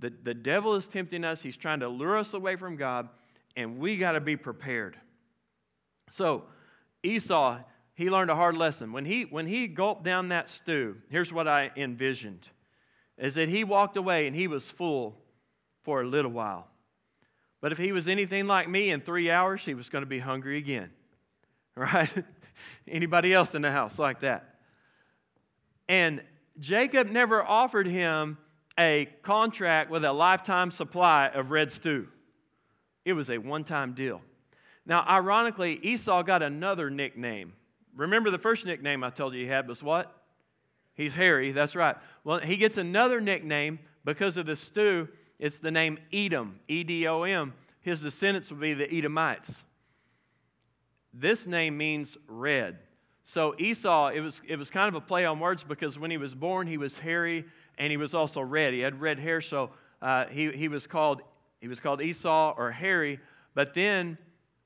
[0.00, 3.08] The, the devil is tempting us, he's trying to lure us away from God,
[3.56, 4.96] and we got to be prepared.
[6.08, 6.44] So,
[7.02, 7.58] Esau,
[7.94, 8.92] he learned a hard lesson.
[8.92, 12.48] When he, when he gulped down that stew, here's what I envisioned
[13.18, 15.14] is that he walked away and he was full
[15.82, 16.66] for a little while.
[17.60, 20.18] But if he was anything like me, in three hours, he was going to be
[20.18, 20.90] hungry again.
[21.76, 22.10] Right?
[22.88, 24.56] Anybody else in the house like that?
[25.88, 26.22] And
[26.58, 28.36] Jacob never offered him
[28.80, 32.08] a contract with a lifetime supply of red stew.
[33.04, 34.22] It was a one time deal.
[34.86, 37.52] Now, ironically, Esau got another nickname.
[37.94, 40.16] Remember the first nickname I told you he had was what?
[40.94, 41.96] He's hairy, that's right.
[42.24, 45.08] Well, he gets another nickname because of the stew.
[45.38, 47.52] It's the name Edom, E D O M.
[47.82, 49.62] His descendants would be the Edomites.
[51.12, 52.78] This name means red.
[53.24, 56.16] So Esau, it was, it was kind of a play on words because when he
[56.16, 57.44] was born, he was hairy
[57.80, 58.74] and he was also red.
[58.74, 59.70] He had red hair, so
[60.02, 61.22] uh, he, he, was called,
[61.62, 63.18] he was called Esau or Hairy.
[63.54, 64.18] But then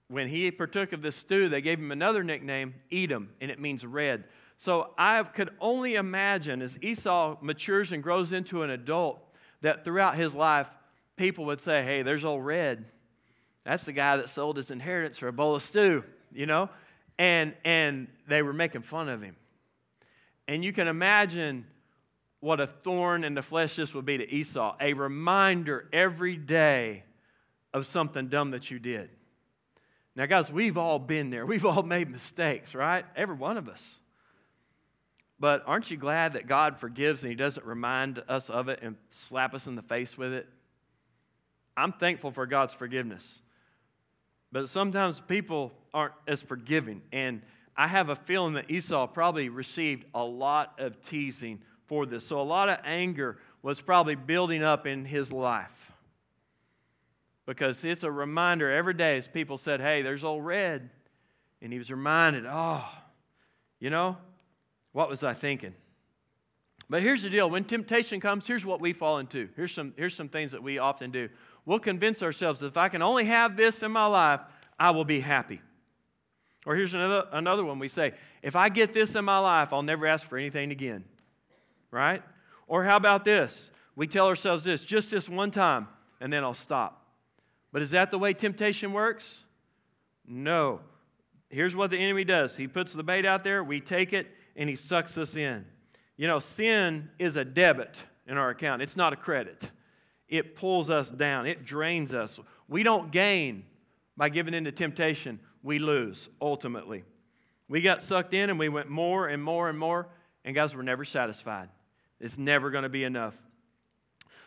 [0.08, 3.86] when he partook of this stew, they gave him another nickname, Edom, and it means
[3.86, 4.24] red.
[4.58, 9.20] So I could only imagine as Esau matures and grows into an adult
[9.62, 10.66] that throughout his life,
[11.16, 12.84] people would say, Hey, there's old Red.
[13.64, 16.68] That's the guy that sold his inheritance for a bowl of stew, you know?
[17.18, 19.36] And, and they were making fun of him.
[20.48, 21.64] And you can imagine
[22.44, 27.02] what a thorn in the flesh this would be to Esau a reminder every day
[27.72, 29.08] of something dumb that you did.
[30.14, 31.46] Now, guys, we've all been there.
[31.54, 33.06] We've all made mistakes, right?
[33.16, 33.98] Every one of us.
[35.40, 38.96] But aren't you glad that God forgives and He doesn't remind us of it and
[39.08, 40.46] slap us in the face with it?
[41.78, 43.40] I'm thankful for God's forgiveness.
[44.52, 47.00] But sometimes people aren't as forgiving.
[47.10, 47.40] And
[47.74, 52.26] I have a feeling that Esau probably received a lot of teasing for this.
[52.26, 55.70] So a lot of anger was probably building up in his life.
[57.46, 60.90] Because it's a reminder every day as people said, Hey, there's old Red.
[61.60, 62.86] And he was reminded, Oh,
[63.80, 64.16] you know,
[64.92, 65.74] what was I thinking?
[66.88, 69.48] But here's the deal when temptation comes, here's what we fall into.
[69.56, 71.28] Here's some, here's some things that we often do.
[71.66, 74.40] We'll convince ourselves that if I can only have this in my life,
[74.78, 75.60] I will be happy.
[76.66, 79.82] Or here's another, another one we say, if I get this in my life, I'll
[79.82, 81.04] never ask for anything again.
[81.94, 82.24] Right?
[82.66, 83.70] Or how about this?
[83.94, 85.86] We tell ourselves this just this one time,
[86.20, 87.06] and then I'll stop.
[87.72, 89.44] But is that the way temptation works?
[90.26, 90.80] No.
[91.50, 94.26] Here's what the enemy does he puts the bait out there, we take it,
[94.56, 95.64] and he sucks us in.
[96.16, 99.68] You know, sin is a debit in our account, it's not a credit.
[100.28, 102.40] It pulls us down, it drains us.
[102.66, 103.64] We don't gain
[104.16, 107.04] by giving in to temptation, we lose ultimately.
[107.68, 110.08] We got sucked in and we went more and more and more,
[110.44, 111.68] and guys, we're never satisfied.
[112.20, 113.34] It's never going to be enough.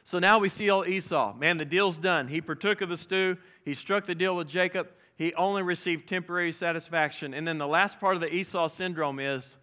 [0.06, 1.34] So now we see old Esau.
[1.34, 2.28] Man, the deal's done.
[2.28, 4.88] He partook of the stew, he struck the deal with Jacob.
[5.18, 7.34] He only received temporary satisfaction.
[7.34, 9.58] And then the last part of the Esau syndrome is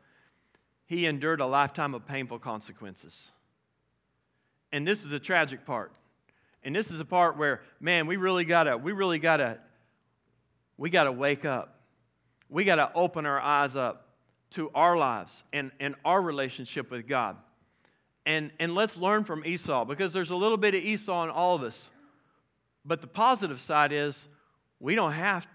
[0.87, 3.31] he endured a lifetime of painful consequences.
[4.73, 5.93] And this is a tragic part.
[6.65, 9.59] And this is a part where, man, we really gotta, we really gotta,
[10.77, 11.81] we gotta wake up.
[12.49, 14.09] We gotta open our eyes up
[14.53, 17.37] to our lives and, and our relationship with God.
[18.27, 21.55] And, and let's learn from Esau because there's a little bit of Esau in all
[21.55, 21.91] of us.
[22.85, 24.27] But the positive side is
[24.81, 25.47] we don't have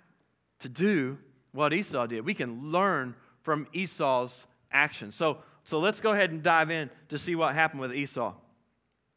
[0.60, 1.18] to do
[1.52, 2.26] what Esau did.
[2.26, 5.12] We can learn from Esau's action.
[5.12, 8.34] So, so let's go ahead and dive in to see what happened with Esau.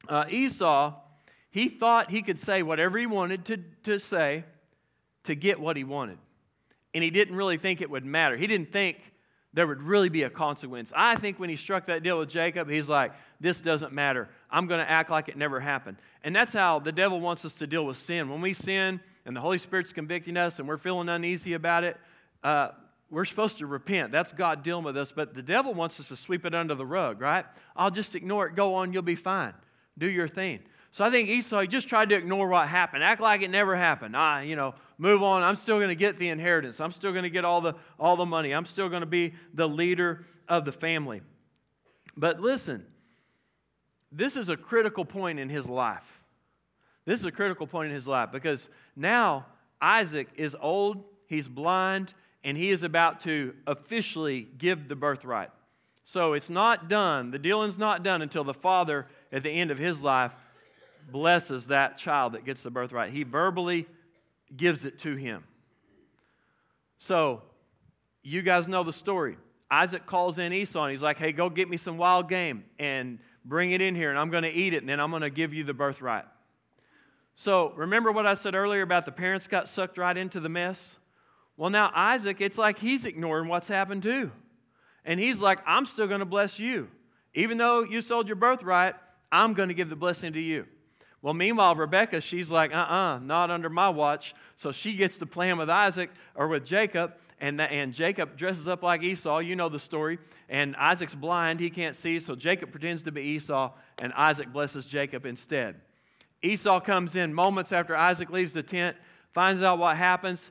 [0.09, 0.95] Uh, Esau,
[1.51, 4.45] he thought he could say whatever he wanted to, to say
[5.25, 6.19] to get what he wanted.
[6.95, 8.37] And he didn't really think it would matter.
[8.37, 8.99] He didn't think
[9.55, 10.93] there would really be a consequence.
[10.95, 14.29] I think when he struck that deal with Jacob, he's like, this doesn't matter.
[14.51, 15.99] I'm going to act like it never happened.
[16.25, 18.29] And that's how the devil wants us to deal with sin.
[18.29, 21.97] When we sin and the Holy Spirit's convicting us and we're feeling uneasy about it,
[22.43, 22.69] uh,
[23.11, 24.11] we're supposed to repent.
[24.11, 25.13] That's God dealing with us.
[25.13, 27.45] But the devil wants us to sweep it under the rug, right?
[27.77, 28.55] I'll just ignore it.
[28.55, 28.93] Go on.
[28.95, 29.53] You'll be fine.
[29.99, 30.61] Do your thing.
[30.93, 34.15] So I think Esau just tried to ignore what happened, act like it never happened.
[34.15, 35.43] Ah, you know, move on.
[35.43, 36.81] I'm still going to get the inheritance.
[36.81, 38.53] I'm still going to get all the all the money.
[38.53, 41.23] I'm still going to be the leader of the family.
[42.17, 42.87] But listen,
[44.13, 46.07] this is a critical point in his life.
[47.05, 49.47] This is a critical point in his life because now
[49.81, 55.51] Isaac is old, he's blind, and he is about to officially give the birthright.
[56.05, 57.33] So it's not done.
[57.33, 60.31] The dealing's not done until the father, at the end of his life,
[61.11, 63.11] blesses that child that gets the birthright.
[63.11, 63.89] He verbally
[64.57, 65.45] gives it to him.
[66.99, 67.43] So
[68.23, 69.37] you guys know the story.
[69.71, 73.19] Isaac calls in Esau and he's like, hey, go get me some wild game and
[73.45, 75.31] bring it in here, and I'm going to eat it, and then I'm going to
[75.31, 76.27] give you the birthright.
[77.35, 80.97] So remember what I said earlier about the parents got sucked right into the mess?
[81.57, 84.31] Well, now Isaac, it's like he's ignoring what's happened too.
[85.05, 86.89] And he's like, I'm still going to bless you.
[87.35, 88.95] Even though you sold your birthright,
[89.33, 90.67] I'm going to give the blessing to you.
[91.23, 94.35] Well, meanwhile, Rebecca, she's like, uh uh-uh, uh, not under my watch.
[94.57, 98.67] So she gets to plan with Isaac or with Jacob, and, the, and Jacob dresses
[98.67, 99.39] up like Esau.
[99.39, 100.19] You know the story.
[100.49, 104.85] And Isaac's blind, he can't see, so Jacob pretends to be Esau, and Isaac blesses
[104.85, 105.77] Jacob instead.
[106.43, 108.97] Esau comes in moments after Isaac leaves the tent,
[109.33, 110.51] finds out what happens,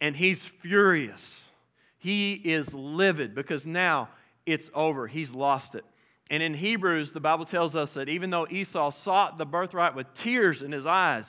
[0.00, 1.50] and he's furious.
[1.98, 4.08] He is livid because now
[4.46, 5.06] it's over.
[5.06, 5.84] He's lost it.
[6.32, 10.12] And in Hebrews, the Bible tells us that even though Esau sought the birthright with
[10.14, 11.26] tears in his eyes,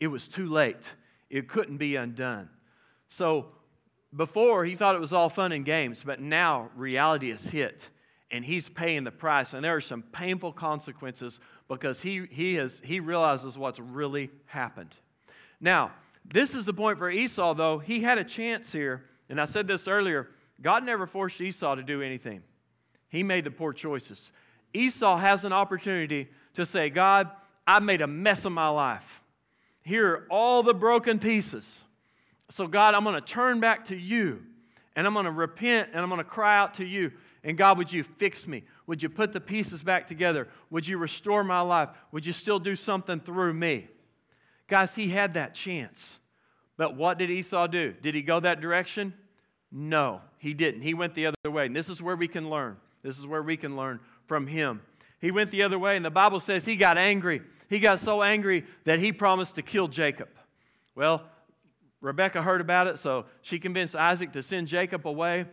[0.00, 0.82] it was too late.
[1.28, 2.48] It couldn't be undone.
[3.10, 3.48] So
[4.16, 7.82] before, he thought it was all fun and games, but now reality has hit
[8.30, 9.52] and he's paying the price.
[9.52, 14.94] And there are some painful consequences because he, he, has, he realizes what's really happened.
[15.60, 15.92] Now,
[16.24, 17.78] This is the point for Esau, though.
[17.78, 19.04] He had a chance here.
[19.28, 20.28] And I said this earlier
[20.62, 22.42] God never forced Esau to do anything,
[23.08, 24.30] he made the poor choices.
[24.74, 27.30] Esau has an opportunity to say, God,
[27.66, 29.22] I made a mess of my life.
[29.82, 31.84] Here are all the broken pieces.
[32.50, 34.42] So, God, I'm going to turn back to you
[34.96, 37.12] and I'm going to repent and I'm going to cry out to you.
[37.44, 38.64] And God, would you fix me?
[38.86, 40.48] Would you put the pieces back together?
[40.70, 41.90] Would you restore my life?
[42.12, 43.88] Would you still do something through me?
[44.66, 46.18] Guys, he had that chance.
[46.76, 47.94] But what did Esau do?
[48.02, 49.14] Did he go that direction?
[49.70, 50.82] No, he didn't.
[50.82, 51.66] He went the other way.
[51.66, 52.76] And this is where we can learn.
[53.02, 54.82] This is where we can learn from him.
[55.20, 57.42] He went the other way, and the Bible says he got angry.
[57.68, 60.28] He got so angry that he promised to kill Jacob.
[60.94, 61.22] Well,
[62.00, 65.46] Rebecca heard about it, so she convinced Isaac to send Jacob away.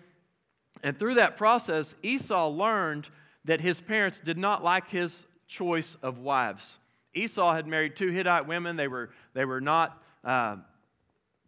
[0.84, 3.10] And through that process, Esau learned
[3.46, 6.80] that his parents did not like his choice of wives.
[7.14, 8.76] Esau had married two Hittite women.
[8.76, 10.58] They were, they were not uh,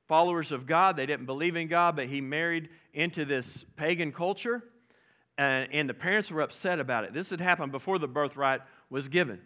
[0.07, 4.63] followers of God, they didn't believe in God, but he married into this pagan culture.
[5.37, 7.13] And, and the parents were upset about it.
[7.13, 9.39] This had happened before the birthright was given,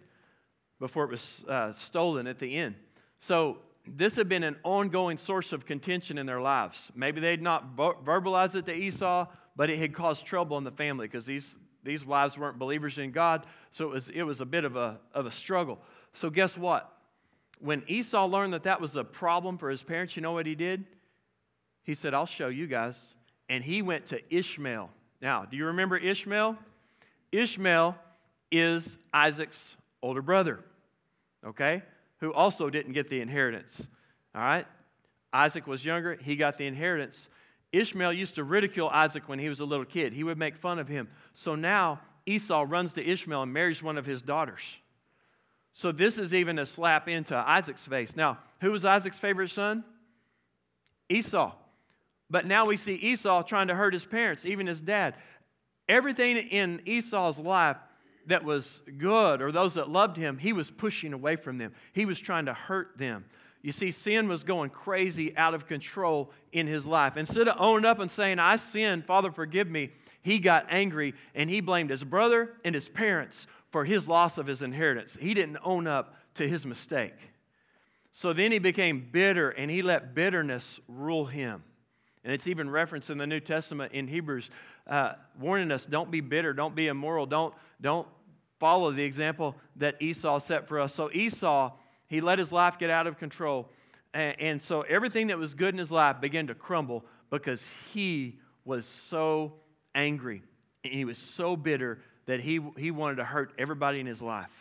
[0.80, 2.76] before it was uh, stolen at the end.
[3.20, 6.92] So this had been an ongoing source of contention in their lives.
[6.96, 11.08] Maybe they'd not verbalized it to Esau, but it had caused trouble in the family
[11.08, 13.46] because these, these wives weren't believers in God.
[13.72, 15.80] So it was, it was a bit of a, of a struggle.
[16.14, 16.92] So, guess what?
[17.60, 20.56] When Esau learned that that was a problem for his parents, you know what he
[20.56, 20.86] did?
[21.84, 23.16] He said, I'll show you guys.
[23.50, 24.90] And he went to Ishmael.
[25.22, 26.58] Now, do you remember Ishmael?
[27.32, 27.96] Ishmael
[28.52, 30.60] is Isaac's older brother,
[31.46, 31.84] okay,
[32.20, 33.88] who also didn't get the inheritance.
[34.36, 34.66] All right?
[35.32, 37.30] Isaac was younger, he got the inheritance.
[37.72, 40.80] Ishmael used to ridicule Isaac when he was a little kid, he would make fun
[40.80, 41.08] of him.
[41.34, 44.62] So now Esau runs to Ishmael and marries one of his daughters.
[45.74, 48.16] So this is even a slap into Isaac's face.
[48.16, 49.86] Now, who was Isaac's favorite son?
[51.10, 51.54] Esau.
[52.32, 55.16] But now we see Esau trying to hurt his parents, even his dad.
[55.90, 57.76] Everything in Esau's life
[58.28, 61.74] that was good or those that loved him, he was pushing away from them.
[61.92, 63.26] He was trying to hurt them.
[63.62, 67.18] You see, sin was going crazy out of control in his life.
[67.18, 71.50] Instead of owning up and saying, I sinned, Father, forgive me, he got angry and
[71.50, 75.18] he blamed his brother and his parents for his loss of his inheritance.
[75.20, 77.16] He didn't own up to his mistake.
[78.14, 81.64] So then he became bitter and he let bitterness rule him.
[82.24, 84.50] And it's even referenced in the New Testament in Hebrews,
[84.88, 88.08] uh, warning us don't be bitter, don't be immoral, don't, don't
[88.60, 90.94] follow the example that Esau set for us.
[90.94, 91.72] So Esau,
[92.08, 93.70] he let his life get out of control.
[94.14, 98.38] And, and so everything that was good in his life began to crumble because he
[98.66, 99.54] was so
[99.96, 100.44] angry
[100.84, 104.52] and he was so bitter that he, he wanted to hurt everybody in his life.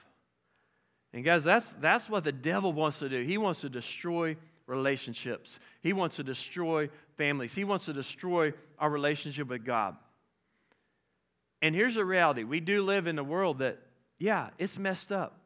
[1.13, 3.23] And guys, that's, that's what the devil wants to do.
[3.23, 4.37] He wants to destroy
[4.71, 9.97] relationships, he wants to destroy families, he wants to destroy our relationship with God.
[11.63, 13.79] And here's the reality we do live in a world that,
[14.19, 15.39] yeah, it's messed up.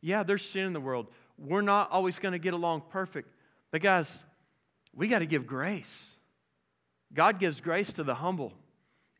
[0.00, 1.06] Yeah, there's sin in the world.
[1.38, 3.28] We're not always going to get along perfect.
[3.70, 4.24] But, guys,
[4.94, 6.16] we got to give grace.
[7.12, 8.52] God gives grace to the humble.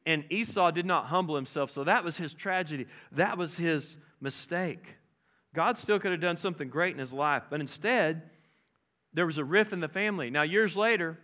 [0.07, 2.87] And Esau did not humble himself, so that was his tragedy.
[3.13, 4.85] That was his mistake.
[5.55, 8.23] God still could have done something great in his life, but instead,
[9.15, 10.29] there was a rift in the family.
[10.29, 11.19] Now, years later,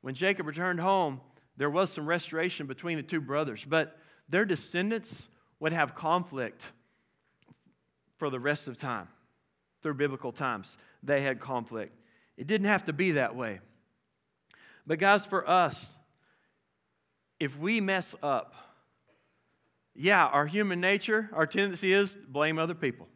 [0.00, 1.20] when Jacob returned home,
[1.56, 3.98] there was some restoration between the two brothers, but
[4.28, 6.62] their descendants would have conflict
[8.18, 9.08] for the rest of time.
[9.82, 11.96] Through biblical times, they had conflict.
[12.36, 13.60] It didn't have to be that way.
[14.86, 15.92] But, guys, for us,
[17.38, 18.54] if we mess up,
[19.94, 23.08] yeah, our human nature, our tendency is blame other people.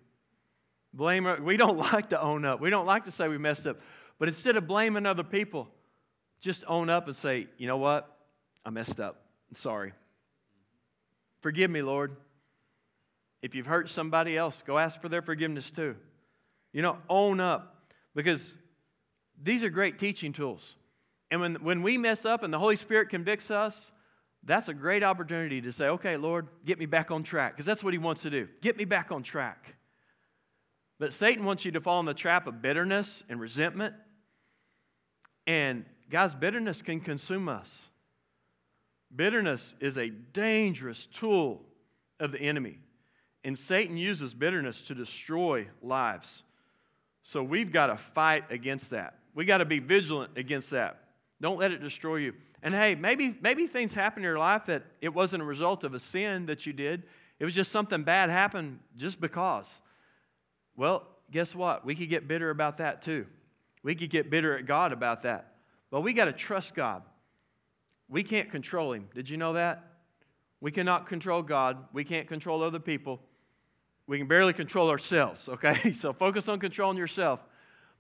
[0.93, 2.61] Blame, we don't like to own up.
[2.61, 3.81] We don't like to say we messed up.
[4.21, 5.67] But instead of blaming other people,
[6.41, 8.17] just own up and say, you know what?
[8.65, 9.25] I messed up.
[9.51, 9.93] I'm sorry.
[11.41, 12.15] Forgive me, Lord.
[13.43, 15.97] If you've hurt somebody else, go ask for their forgiveness too.
[16.73, 17.83] You know, own up
[18.15, 18.55] because
[19.43, 20.77] these are great teaching tools.
[21.31, 23.91] And when, when we mess up and the Holy Spirit convicts us,
[24.45, 27.83] that's a great opportunity to say, okay, Lord, get me back on track, because that's
[27.83, 28.49] what He wants to do.
[28.61, 29.75] Get me back on track.
[30.99, 33.95] But Satan wants you to fall in the trap of bitterness and resentment.
[35.51, 37.89] And guys, bitterness can consume us.
[39.17, 41.63] Bitterness is a dangerous tool
[42.21, 42.79] of the enemy.
[43.43, 46.45] And Satan uses bitterness to destroy lives.
[47.25, 49.19] So we've got to fight against that.
[49.35, 51.03] We got to be vigilant against that.
[51.41, 52.35] Don't let it destroy you.
[52.63, 55.95] And hey, maybe, maybe things happen in your life that it wasn't a result of
[55.95, 57.03] a sin that you did.
[57.41, 59.67] It was just something bad happened just because.
[60.77, 61.85] Well, guess what?
[61.85, 63.27] We could get bitter about that too.
[63.83, 65.55] We could get bitter at God about that.
[65.91, 67.03] But we got to trust God.
[68.09, 69.09] We can't control Him.
[69.15, 69.85] Did you know that?
[70.61, 71.79] We cannot control God.
[71.93, 73.21] We can't control other people.
[74.07, 75.93] We can barely control ourselves, okay?
[75.93, 77.41] so focus on controlling yourself.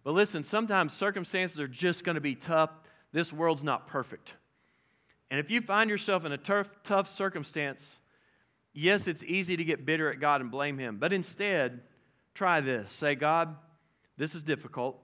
[0.04, 2.70] But listen, sometimes circumstances are just going to be tough.
[3.12, 4.32] This world's not perfect.
[5.30, 8.00] And if you find yourself in a tough, tough circumstance,
[8.72, 10.98] yes, it's easy to get bitter at God and blame Him.
[10.98, 11.80] But instead,
[12.34, 13.54] try this say, God,
[14.16, 15.00] this is difficult,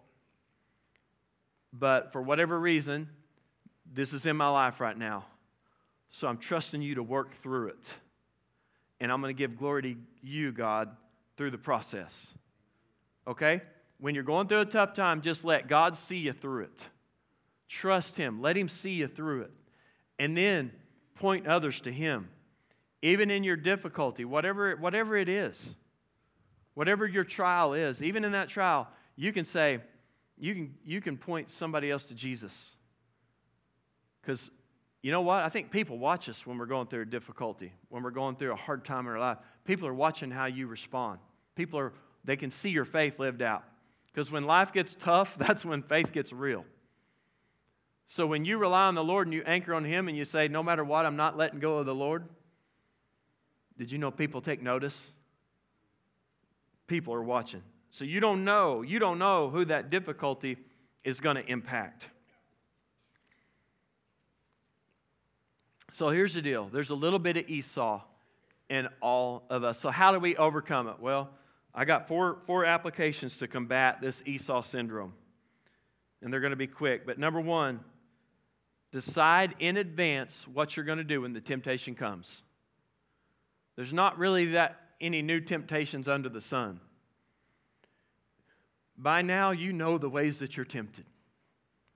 [1.73, 3.09] but for whatever reason,
[3.93, 5.25] this is in my life right now.
[6.11, 7.85] So I'm trusting you to work through it.
[9.01, 10.89] And I'm going to give glory to you, God,
[11.37, 12.33] through the process.
[13.27, 13.61] Okay?
[13.99, 16.81] When you're going through a tough time, just let God see you through it.
[17.69, 18.41] Trust Him.
[18.41, 19.51] Let Him see you through it.
[20.19, 20.73] And then
[21.17, 22.29] point others to Him.
[23.03, 25.75] Even in your difficulty, whatever, whatever it is,
[26.75, 29.81] whatever your trial is, even in that trial, you can say,
[30.39, 32.77] you can, you can point somebody else to Jesus.
[34.21, 34.51] Because
[35.03, 35.45] you know what?
[35.45, 38.53] I think people watch us when we're going through a difficulty, when we're going through
[38.53, 39.39] a hard time in our life.
[39.65, 41.21] People are watching how you respond.
[41.55, 41.93] People are,
[42.25, 43.63] they can see your faith lived out.
[44.13, 46.65] Because when life gets tough, that's when faith gets real.
[48.09, 50.49] So when you rely on the Lord and you anchor on Him and you say,
[50.49, 52.25] no matter what, I'm not letting go of the Lord,
[53.79, 55.13] did you know people take notice?
[56.87, 57.63] People are watching.
[57.97, 60.59] So you don't know, you don't know who that difficulty
[61.03, 62.07] is going to impact.
[65.93, 68.03] So here's the deal there's a little bit of Esau
[68.69, 69.81] in all of us.
[69.81, 70.97] So, how do we overcome it?
[71.01, 71.31] Well,
[71.75, 75.15] I got four, four applications to combat this Esau syndrome,
[76.21, 77.07] and they're going to be quick.
[77.07, 77.81] But number one,
[78.93, 82.43] decide in advance what you're going to do when the temptation comes.
[83.75, 86.79] There's not really that any new temptations under the sun.
[88.99, 91.05] By now, you know the ways that you're tempted,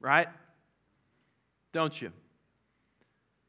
[0.01, 0.29] right?
[1.73, 2.13] Don't you?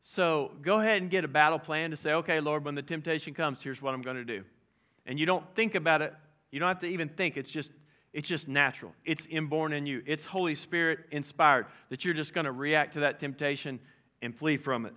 [0.04, 3.34] So go ahead and get a battle plan to say, okay, Lord, when the temptation
[3.34, 4.44] comes, here's what I'm going to do.
[5.06, 6.14] And you don't think about it.
[6.52, 7.38] You don't have to even think.
[7.38, 7.72] It's just,
[8.14, 8.94] it's just natural.
[9.06, 10.02] It's inborn in you.
[10.06, 13.80] It's Holy Spirit inspired that you're just going to react to that temptation
[14.22, 14.96] and flee from it.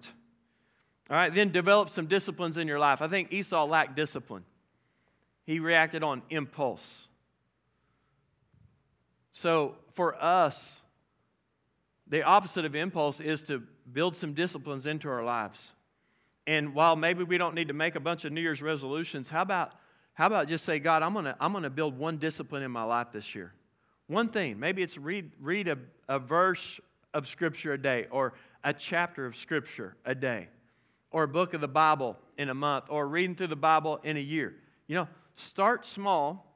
[1.10, 3.02] All right, then develop some disciplines in your life.
[3.02, 4.44] I think Esau lacked discipline.
[5.44, 7.08] He reacted on impulse.
[9.34, 10.80] So for us,
[12.06, 13.62] the opposite of impulse is to
[13.92, 15.72] build some disciplines into our lives.
[16.46, 19.42] And while maybe we don't need to make a bunch of New Year's resolutions, how
[19.42, 19.72] about,
[20.14, 22.84] how about just say, God, I'm going to I'm to build one discipline in my
[22.84, 23.52] life this year?
[24.06, 24.58] One thing.
[24.58, 25.78] Maybe it's read, read a,
[26.08, 26.78] a verse
[27.12, 30.48] of Scripture a day, or a chapter of Scripture a day,
[31.10, 34.16] or a book of the Bible in a month, or reading through the Bible in
[34.16, 34.54] a year.
[34.86, 36.54] You know, start small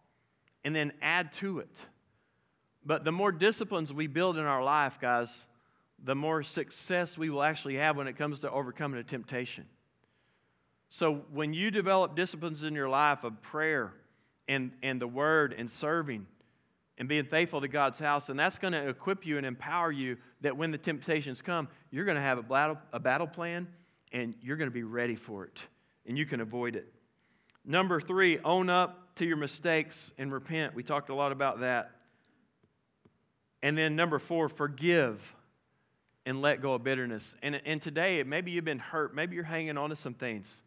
[0.64, 1.74] and then add to it.
[2.84, 5.46] But the more disciplines we build in our life, guys,
[6.02, 9.64] the more success we will actually have when it comes to overcoming a temptation.
[10.90, 13.92] So, when you develop disciplines in your life of prayer
[14.48, 16.26] and, and the word and serving
[16.96, 20.16] and being faithful to God's house, and that's going to equip you and empower you
[20.40, 23.68] that when the temptations come, you're going to have a battle, a battle plan
[24.12, 25.58] and you're going to be ready for it
[26.06, 26.92] and you can avoid it.
[27.64, 30.74] Number three, own up to your mistakes and repent.
[30.74, 31.90] We talked a lot about that.
[33.62, 35.20] And then number four, forgive
[36.24, 37.34] and let go of bitterness.
[37.42, 39.14] And, and today, maybe you've been hurt.
[39.14, 40.60] Maybe you're hanging on to some things.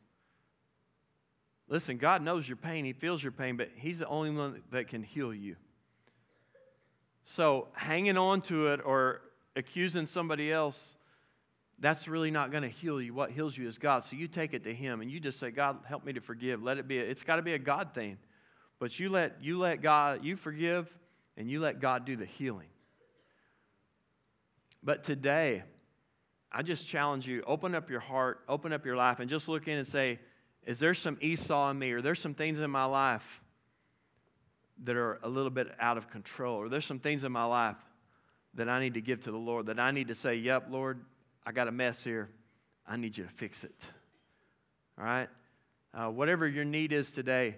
[1.69, 2.83] Listen, God knows your pain.
[2.83, 5.55] He feels your pain, but He's the only one that can heal you.
[7.23, 9.21] So, hanging on to it or
[9.55, 10.95] accusing somebody else,
[11.79, 13.13] that's really not going to heal you.
[13.13, 14.03] What heals you is God.
[14.03, 16.61] So, you take it to Him and you just say, God, help me to forgive.
[16.61, 18.17] Let it be, a, it's got to be a God thing.
[18.79, 20.89] But you let, you let God, you forgive
[21.37, 22.67] and you let God do the healing.
[24.84, 25.63] But today,
[26.51, 29.67] I just challenge you open up your heart, open up your life, and just look
[29.67, 30.19] in and say,
[30.65, 31.91] Is there some Esau in me?
[31.91, 33.41] Or there's some things in my life
[34.84, 36.55] that are a little bit out of control?
[36.57, 37.77] Or there's some things in my life
[38.55, 41.01] that I need to give to the Lord, that I need to say, Yep, Lord,
[41.45, 42.29] I got a mess here.
[42.88, 43.75] I need you to fix it.
[44.97, 45.29] All right?
[45.93, 47.55] Uh, whatever your need is today,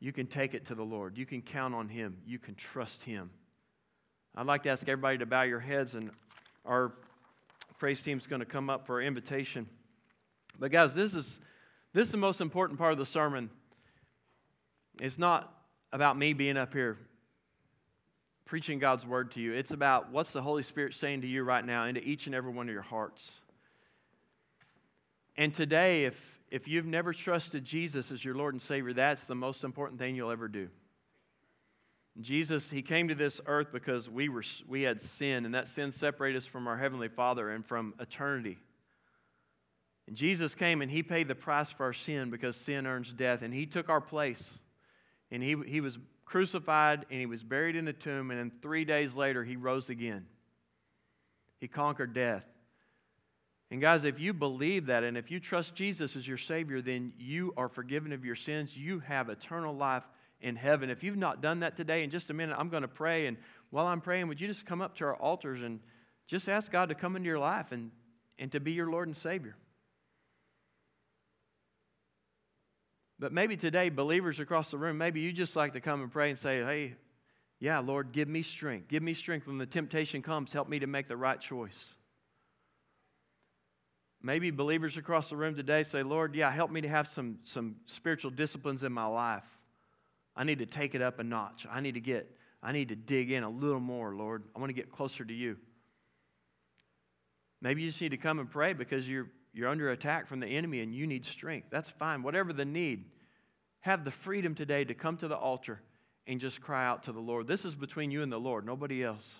[0.00, 1.16] you can take it to the Lord.
[1.16, 2.18] You can count on Him.
[2.26, 3.30] You can trust Him.
[4.34, 6.10] I'd like to ask everybody to bow your heads and
[6.66, 6.92] our
[7.78, 9.68] praise team's going to come up for our invitation.
[10.58, 11.38] But guys, this is
[11.92, 13.50] this is the most important part of the sermon.
[15.00, 15.52] It's not
[15.92, 16.98] about me being up here
[18.44, 19.52] preaching God's word to you.
[19.52, 22.52] It's about what's the Holy Spirit saying to you right now into each and every
[22.52, 23.40] one of your hearts.
[25.36, 26.14] And today, if
[26.50, 30.14] if you've never trusted Jesus as your Lord and Savior, that's the most important thing
[30.14, 30.68] you'll ever do.
[32.20, 35.92] Jesus, He came to this earth because we, were, we had sin, and that sin
[35.92, 38.58] separated us from our Heavenly Father and from eternity.
[40.06, 43.42] And Jesus came and He paid the price for our sin because sin earns death,
[43.42, 44.58] and He took our place.
[45.30, 48.84] And He, he was crucified and He was buried in a tomb, and then three
[48.84, 50.26] days later, He rose again.
[51.60, 52.44] He conquered death.
[53.70, 57.12] And guys, if you believe that and if you trust Jesus as your Savior, then
[57.18, 58.76] you are forgiven of your sins.
[58.76, 60.04] You have eternal life
[60.46, 60.90] in heaven.
[60.90, 63.26] If you've not done that today, in just a minute, I'm going to pray.
[63.26, 63.36] And
[63.70, 65.80] while I'm praying, would you just come up to our altars and
[66.28, 67.90] just ask God to come into your life and,
[68.38, 69.56] and to be your Lord and Savior?
[73.18, 76.30] But maybe today, believers across the room, maybe you just like to come and pray
[76.30, 76.94] and say, hey,
[77.58, 78.86] yeah, Lord, give me strength.
[78.88, 80.52] Give me strength when the temptation comes.
[80.52, 81.94] Help me to make the right choice.
[84.22, 87.76] Maybe believers across the room today say, Lord, yeah, help me to have some, some
[87.86, 89.42] spiritual disciplines in my life.
[90.36, 91.66] I need to take it up a notch.
[91.70, 92.30] I need to get,
[92.62, 94.44] I need to dig in a little more, Lord.
[94.54, 95.56] I want to get closer to you.
[97.62, 100.46] Maybe you just need to come and pray because you're, you're under attack from the
[100.46, 101.68] enemy and you need strength.
[101.70, 102.22] That's fine.
[102.22, 103.06] Whatever the need,
[103.80, 105.80] have the freedom today to come to the altar
[106.26, 107.46] and just cry out to the Lord.
[107.46, 109.36] This is between you and the Lord, nobody else.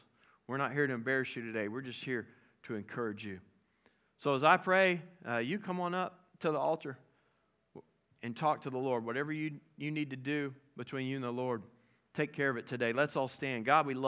[0.49, 1.69] We're not here to embarrass you today.
[1.69, 2.27] We're just here
[2.65, 3.41] to encourage you.
[4.19, 6.97] So as I pray, uh, you come on up to the altar
[8.23, 9.05] and talk to the Lord.
[9.05, 11.63] Whatever you, you need to do between you and the Lord,
[12.15, 12.93] take care of it today.
[12.93, 13.65] Let's all stand.
[13.65, 14.05] God, we love